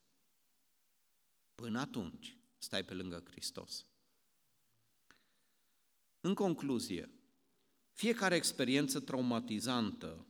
Până 1.55 1.81
atunci, 1.81 2.37
stai 2.59 2.85
pe 2.85 2.95
lângă 2.95 3.22
Hristos. 3.31 3.87
În 6.20 6.35
concluzie, 6.35 7.11
fiecare 7.93 8.35
experiență 8.37 9.01
traumatizantă, 9.01 10.26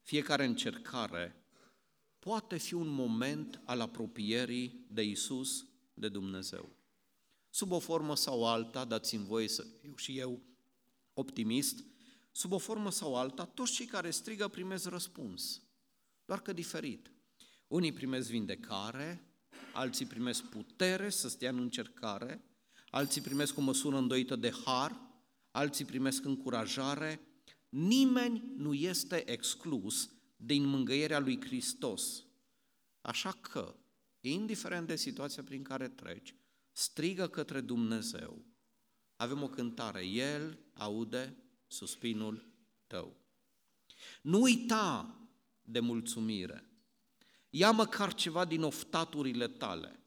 fiecare 0.00 0.44
încercare, 0.44 1.44
poate 2.18 2.56
fi 2.56 2.74
un 2.74 2.88
moment 2.88 3.60
al 3.64 3.80
apropierii 3.80 4.86
de 4.88 5.02
Isus, 5.02 5.66
de 5.94 6.08
Dumnezeu. 6.08 6.76
Sub 7.50 7.70
o 7.72 7.78
formă 7.78 8.16
sau 8.16 8.46
alta, 8.46 8.84
dați-mi 8.84 9.24
voie 9.24 9.48
să 9.48 9.62
fiu 9.80 9.96
și 9.96 10.18
eu 10.18 10.42
optimist, 11.14 11.84
sub 12.30 12.52
o 12.52 12.58
formă 12.58 12.90
sau 12.90 13.16
alta, 13.16 13.44
toți 13.44 13.72
cei 13.72 13.86
care 13.86 14.10
strigă 14.10 14.48
primesc 14.48 14.88
răspuns, 14.88 15.62
doar 16.24 16.42
că 16.42 16.52
diferit. 16.52 17.10
Unii 17.68 17.92
primesc 17.92 18.28
vindecare, 18.28 19.24
alții 19.72 20.06
primesc 20.06 20.42
putere 20.42 21.08
să 21.08 21.28
stea 21.28 21.50
în 21.50 21.58
încercare, 21.58 22.44
alții 22.90 23.20
primesc 23.20 23.58
o 23.58 23.60
măsură 23.60 23.96
îndoită 23.96 24.36
de 24.36 24.52
har, 24.64 25.00
alții 25.50 25.84
primesc 25.84 26.24
încurajare. 26.24 27.20
Nimeni 27.68 28.52
nu 28.56 28.74
este 28.74 29.30
exclus 29.30 30.10
din 30.36 30.64
mângâierea 30.66 31.18
lui 31.18 31.40
Hristos. 31.40 32.24
Așa 33.00 33.32
că, 33.32 33.76
indiferent 34.20 34.86
de 34.86 34.96
situația 34.96 35.42
prin 35.42 35.62
care 35.62 35.88
treci, 35.88 36.34
strigă 36.72 37.28
către 37.28 37.60
Dumnezeu. 37.60 38.44
Avem 39.16 39.42
o 39.42 39.48
cântare, 39.48 40.06
El 40.06 40.58
aude 40.72 41.36
suspinul 41.66 42.48
tău. 42.86 43.16
Nu 44.22 44.40
uita 44.40 45.18
de 45.62 45.80
mulțumire. 45.80 46.70
Ia 47.58 47.70
măcar 47.70 48.14
ceva 48.14 48.44
din 48.44 48.62
oftaturile 48.62 49.48
tale. 49.48 50.00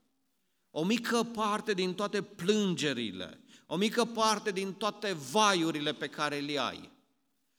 O 0.72 0.84
mică 0.84 1.24
parte 1.24 1.74
din 1.74 1.94
toate 1.94 2.22
plângerile, 2.22 3.40
o 3.66 3.76
mică 3.76 4.06
parte 4.06 4.52
din 4.52 4.74
toate 4.74 5.18
vaiurile 5.32 5.94
pe 5.94 6.08
care 6.08 6.40
le 6.40 6.60
ai. 6.60 6.92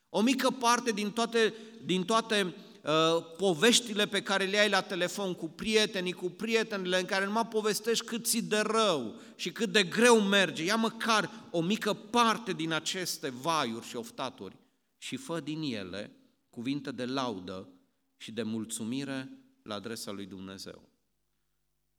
O 0.09 0.21
mică 0.21 0.51
parte 0.51 0.93
din 0.93 1.11
toate, 1.11 1.55
din 1.85 2.05
toate 2.05 2.55
uh, 2.83 3.25
poveștile 3.37 4.07
pe 4.07 4.23
care 4.23 4.45
le 4.45 4.59
ai 4.59 4.69
la 4.69 4.81
telefon 4.81 5.35
cu 5.35 5.49
prietenii, 5.49 6.13
cu 6.13 6.31
prietenile 6.31 6.99
în 6.99 7.07
care 7.07 7.25
numai 7.25 7.47
povestești 7.47 8.05
cât 8.05 8.27
ți 8.27 8.43
de 8.43 8.59
rău 8.59 9.21
și 9.37 9.53
cât 9.53 9.73
de 9.73 9.83
greu 9.83 10.21
merge. 10.21 10.65
Ia 10.65 10.77
măcar 10.77 11.31
o 11.51 11.61
mică 11.61 11.93
parte 11.93 12.53
din 12.53 12.73
aceste 12.73 13.29
vaiuri 13.29 13.87
și 13.87 13.97
oftaturi 13.97 14.57
și 14.99 15.17
fă 15.17 15.41
din 15.41 15.63
ele 15.63 16.17
cuvinte 16.51 16.91
de 16.91 17.05
laudă 17.05 17.69
și 18.17 18.33
de 18.33 18.43
mulțumire 18.43 19.41
la 19.71 19.77
adresa 19.77 20.11
lui 20.11 20.27
Dumnezeu. 20.27 20.89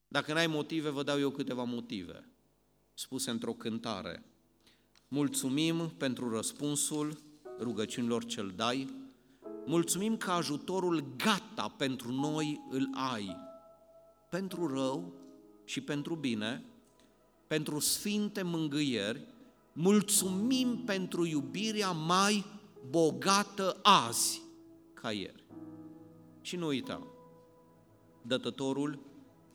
Dacă 0.08 0.34
n-ai 0.34 0.48
motive, 0.48 0.90
vă 0.90 1.04
dau 1.04 1.20
eu 1.20 1.30
câteva 1.30 1.64
motive, 1.64 2.30
spuse 2.94 3.30
într-o 3.30 3.54
cântare. 3.54 4.24
Mulțumim 5.08 5.90
pentru 5.98 6.30
răspunsul 6.30 7.18
rugăciunilor 7.60 8.26
ce 8.26 8.52
dai, 8.56 8.90
mulțumim 9.66 10.18
că 10.18 10.32
ajutorul 10.32 11.16
gata 11.16 11.74
pentru 11.78 12.12
noi 12.12 12.62
îl 12.70 12.90
ai, 12.94 13.38
pentru 14.30 14.68
rău 14.74 15.14
și 15.64 15.82
pentru 15.82 16.16
bine, 16.16 16.66
pentru 17.48 17.80
sfinte 17.80 18.42
mângâieri, 18.42 19.26
mulțumim 19.74 20.84
pentru 20.86 21.26
iubirea 21.26 21.92
mai 21.92 22.46
bogată 22.90 23.80
azi 23.82 24.42
ca 24.94 25.12
ieri. 25.12 25.44
Și 26.42 26.56
nu 26.56 26.68
uita, 26.68 27.08
dătătorul 28.22 29.00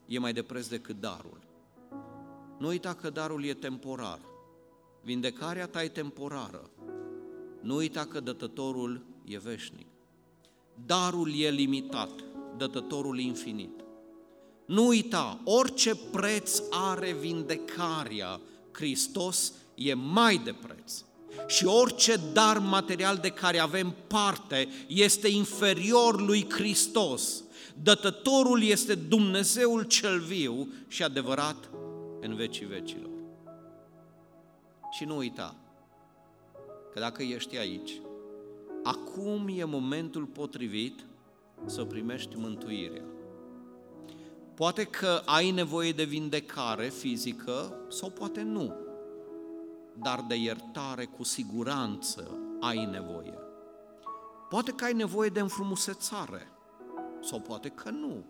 e 0.07 0.19
mai 0.19 0.33
de 0.33 0.43
preț 0.43 0.67
decât 0.67 1.01
darul. 1.01 1.41
Nu 2.59 2.67
uita 2.67 2.95
că 2.95 3.11
darul 3.11 3.45
e 3.45 3.55
temporar. 3.55 4.19
Vindecarea 5.03 5.67
ta 5.67 5.83
e 5.83 5.89
temporară. 5.89 6.71
Nu 7.61 7.75
uita 7.75 8.05
că 8.05 8.21
dătătorul 8.21 9.01
e 9.25 9.39
veșnic. 9.39 9.87
Darul 10.87 11.41
e 11.41 11.51
limitat, 11.51 12.11
dătătorul 12.57 13.19
infinit. 13.19 13.85
Nu 14.67 14.87
uita, 14.87 15.41
orice 15.45 15.95
preț 16.13 16.63
are 16.71 17.13
vindecarea, 17.13 18.41
Hristos 18.73 19.53
e 19.75 19.95
mai 19.95 20.41
de 20.45 20.55
preț. 20.67 21.05
Și 21.47 21.67
orice 21.67 22.21
dar 22.33 22.59
material 22.59 23.17
de 23.17 23.29
care 23.29 23.59
avem 23.59 23.95
parte 24.07 24.69
este 24.87 25.29
inferior 25.29 26.21
lui 26.21 26.47
Hristos. 26.51 27.43
Dătătorul 27.83 28.63
este 28.63 28.95
Dumnezeul 28.95 29.83
cel 29.83 30.21
viu 30.21 30.69
și 30.89 31.03
adevărat 31.03 31.71
în 32.21 32.35
vecii 32.35 32.67
vecilor. 32.67 33.11
Și 34.91 35.05
nu 35.05 35.17
uita 35.17 35.55
că 36.93 37.01
dacă 37.01 37.23
ești 37.23 37.59
aici, 37.59 38.01
acum 38.83 39.49
e 39.57 39.65
momentul 39.65 40.25
potrivit 40.25 41.05
să 41.67 41.85
primești 41.85 42.37
mântuirea. 42.37 43.05
Poate 44.55 44.85
că 44.85 45.23
ai 45.25 45.51
nevoie 45.51 45.93
de 45.93 46.05
vindecare 46.05 46.89
fizică 46.89 47.77
sau 47.89 48.11
poate 48.11 48.43
nu, 48.43 48.75
dar 49.93 50.25
de 50.29 50.35
iertare 50.35 51.05
cu 51.05 51.25
siguranță 51.25 52.39
ai 52.61 52.85
nevoie. 52.85 53.39
Poate 54.49 54.73
că 54.73 54.85
ai 54.85 54.93
nevoie 54.93 55.29
de 55.29 55.41
înfrumusețare 55.41 56.51
sau 57.27 57.41
poate 57.41 57.69
că 57.69 57.91
nu, 57.91 58.25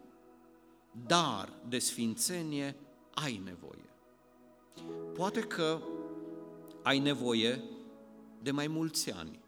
dar 1.06 1.52
de 1.68 1.78
sfințenie 1.78 2.76
ai 3.14 3.40
nevoie. 3.44 3.90
Poate 5.14 5.40
că 5.40 5.80
ai 6.82 6.98
nevoie 6.98 7.62
de 8.42 8.50
mai 8.50 8.66
mulți 8.66 9.10
ani 9.10 9.40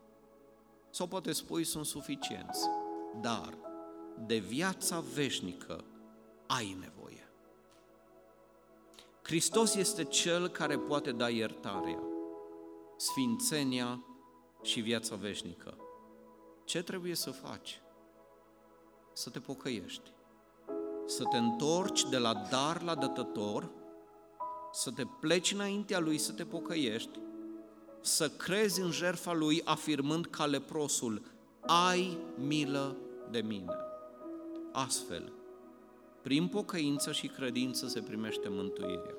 sau 0.91 1.07
poate 1.07 1.33
spui 1.33 1.65
sunt 1.65 1.87
suficienți, 1.87 2.69
dar 3.21 3.59
de 4.27 4.39
viața 4.39 5.01
veșnică 5.15 5.85
ai 6.47 6.77
nevoie. 6.81 7.29
Hristos 9.23 9.75
este 9.75 10.05
Cel 10.05 10.49
care 10.49 10.79
poate 10.79 11.13
da 11.13 11.29
iertarea, 11.29 12.03
sfințenia 12.97 14.05
și 14.63 14.81
viața 14.81 15.17
veșnică. 15.17 15.77
Ce 16.65 16.83
trebuie 16.83 17.15
să 17.15 17.31
faci? 17.31 17.81
Să 19.19 19.31
te 19.31 19.41
pocăiești, 19.41 20.13
să 21.07 21.25
te 21.25 21.37
întorci 21.37 22.09
de 22.09 22.19
la 22.19 22.35
dar 22.51 22.83
la 22.83 22.95
dătător, 22.95 23.71
să 24.73 24.91
te 24.91 25.05
pleci 25.21 25.53
înaintea 25.53 25.99
Lui 25.99 26.19
să 26.19 26.33
te 26.33 26.45
pocăiești, 26.45 27.19
să 28.01 28.29
crezi 28.29 28.81
în 28.81 28.91
jertfa 28.91 29.33
Lui 29.33 29.63
afirmând 29.65 30.27
ca 30.27 30.47
leprosul, 30.47 31.23
ai 31.61 32.19
milă 32.37 32.97
de 33.31 33.41
mine. 33.41 33.77
Astfel, 34.73 35.33
prin 36.23 36.49
pocăință 36.49 37.13
și 37.13 37.27
credință 37.27 37.87
se 37.87 38.01
primește 38.01 38.49
mântuirea. 38.49 39.15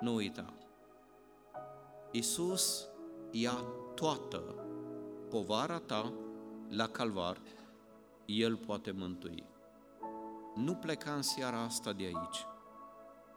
Nu 0.00 0.14
uita, 0.14 0.52
Iisus 2.10 2.88
ia 3.30 3.64
toată 3.94 4.54
povara 5.30 5.78
ta 5.78 6.12
la 6.68 6.88
calvar, 6.88 7.40
El 8.28 8.56
poate 8.56 8.90
mântui. 8.90 9.44
Nu 10.54 10.74
pleca 10.74 11.12
în 11.12 11.22
seara 11.22 11.60
asta 11.60 11.92
de 11.92 12.04
aici, 12.04 12.46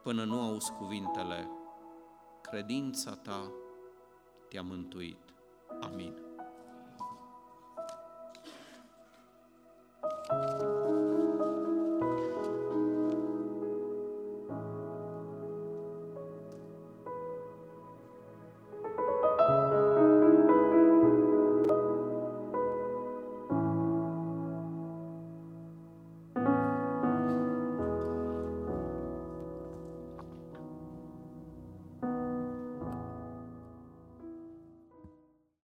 până 0.04 0.24
nu 0.24 0.42
auzi 0.42 0.72
cuvintele, 0.72 1.50
credința 2.42 3.16
ta 3.16 3.52
te-a 4.50 4.62
mântuit. 4.62 5.34
Amin. 5.82 6.31